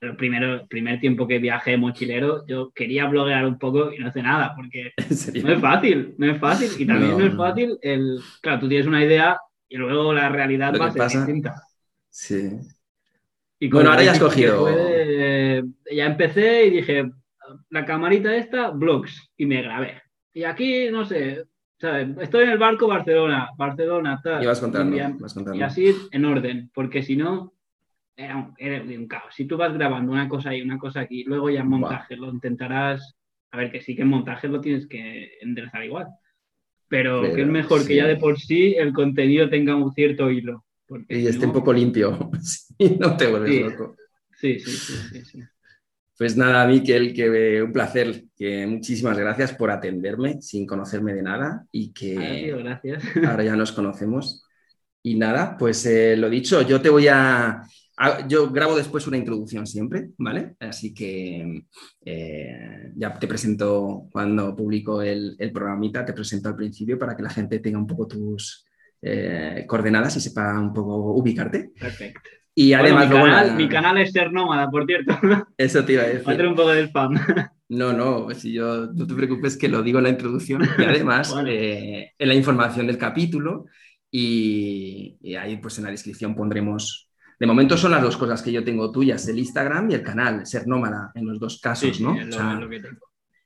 [0.00, 4.08] El primero, el primer tiempo que viajé mochilero, yo quería bloguear un poco y no
[4.08, 4.92] hice nada, porque
[5.42, 6.70] no es fácil, no es fácil.
[6.78, 8.20] Y también No, no, es fácil el.
[8.40, 9.38] Claro, tú tienes una idea
[9.74, 11.54] y luego la realidad Lo va a ser pasa- distinta.
[12.08, 12.48] Sí.
[13.58, 17.10] Y Bueno, ahora ya has cogido- fue, ya empecé y dije,
[17.70, 20.00] la camarita esta, vlogs, y me grabé.
[20.32, 21.44] Y aquí, no sé,
[21.80, 22.08] ¿sabes?
[22.20, 24.42] estoy en el barco Barcelona, Barcelona, tal.
[24.44, 25.58] Y vas contando, Y, ya- vas contando.
[25.58, 27.52] y así en orden, porque si no,
[28.16, 29.34] era un, era un caos.
[29.34, 33.16] Si tú vas grabando una cosa ahí, una cosa aquí, luego ya montaje lo intentarás,
[33.50, 36.06] a ver, que sí que en montaje lo tienes que enderezar igual.
[36.94, 37.88] Pero, Pero, que es mejor sí.
[37.88, 40.64] que ya de por sí el contenido tenga un cierto hilo.
[40.86, 43.60] porque Y si esté un poco limpio, sí, no te vuelves Sí.
[43.60, 43.96] loco.
[44.40, 44.70] Sí, sí,
[45.22, 45.40] sí.
[46.16, 51.66] Pues nada, Miquel, que un placer, que muchísimas gracias por atenderme sin conocerme de nada
[51.72, 53.02] y que gracias.
[53.26, 54.44] ahora ya nos conocemos.
[55.02, 57.62] Y nada, pues eh, lo dicho, yo te voy a-
[58.28, 60.56] Yo grabo después una introducción siempre, ¿vale?
[60.60, 61.62] Así que
[62.04, 67.22] eh, ya te presento cuando publico el, el programita, te presento al principio para que
[67.22, 68.66] la gente tenga un poco tus
[69.00, 71.70] eh, coordenadas y sepa un poco ubicarte.
[71.78, 72.20] Perfecto.
[72.56, 75.18] Y Bueno, además, mi, canal, la- mi canal es Ser Nómada, por cierto.
[75.56, 76.30] eso te iba a Va a decir.
[76.32, 77.14] hacer un poco de spam.
[77.68, 81.32] No, no, si yo, no te preocupes que lo digo en la introducción y además
[81.34, 81.98] Vale.
[82.02, 83.66] eh, en la información del capítulo
[84.10, 87.10] y, y ahí pues en la descripción pondremos,
[87.44, 90.46] de momento son las dos cosas que yo tengo tuyas, el Instagram y el canal,
[90.46, 92.14] ser nómada en los dos casos, Sí, ¿no?
[92.14, 93.00] es O lo, sea, es lo que tengo.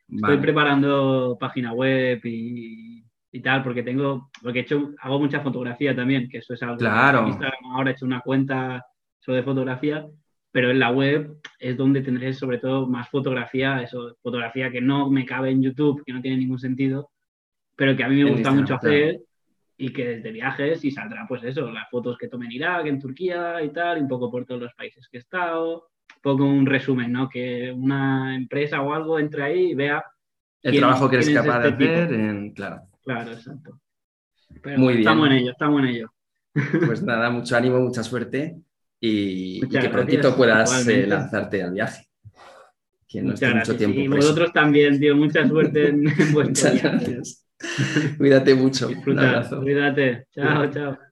[0.08, 0.34] vale.
[0.34, 5.96] Estoy preparando página web y, y tal, porque tengo, porque he hecho, hago mucha fotografía
[5.96, 6.76] también, que eso es algo.
[6.76, 7.22] Claro.
[7.22, 8.84] En Instagram ahora he hecho una cuenta
[9.18, 10.06] solo de fotografía,
[10.52, 15.10] pero en la web es donde tendré sobre todo más fotografía, eso, fotografía que no
[15.10, 17.10] me cabe en YouTube, que no tiene ningún sentido,
[17.76, 19.20] pero que a mí me gusta mucho hacer
[19.80, 22.98] y que desde viajes y saldrá pues eso, las fotos que tomé en Irak, en
[22.98, 26.44] Turquía y tal, y un poco por todos los países que he estado, un poco
[26.44, 27.28] un resumen, ¿no?
[27.28, 30.02] Que una empresa o algo entre ahí y vea
[30.62, 32.82] el quién- trabajo que eres es capaz de este hacer, en- claro.
[33.04, 33.80] Claro, exacto.
[34.62, 35.00] Pero Muy bien.
[35.00, 36.12] estamos en ello, estamos en ello.
[36.86, 38.56] Pues nada, mucho ánimo, mucha suerte
[39.00, 42.08] y, que prontito puedas eh, lanzarte al viaje.
[43.08, 43.76] Que no mucho gracias.
[43.78, 45.14] tiempo y vosotros también, tío.
[45.16, 47.20] Mucha suerte en, en vuestro Muchas viaje.
[48.18, 49.00] Cuídate mucho.
[49.08, 49.60] Un Disfruta, abrazo.
[49.60, 50.26] cuídate.
[50.32, 51.07] Chao, chao.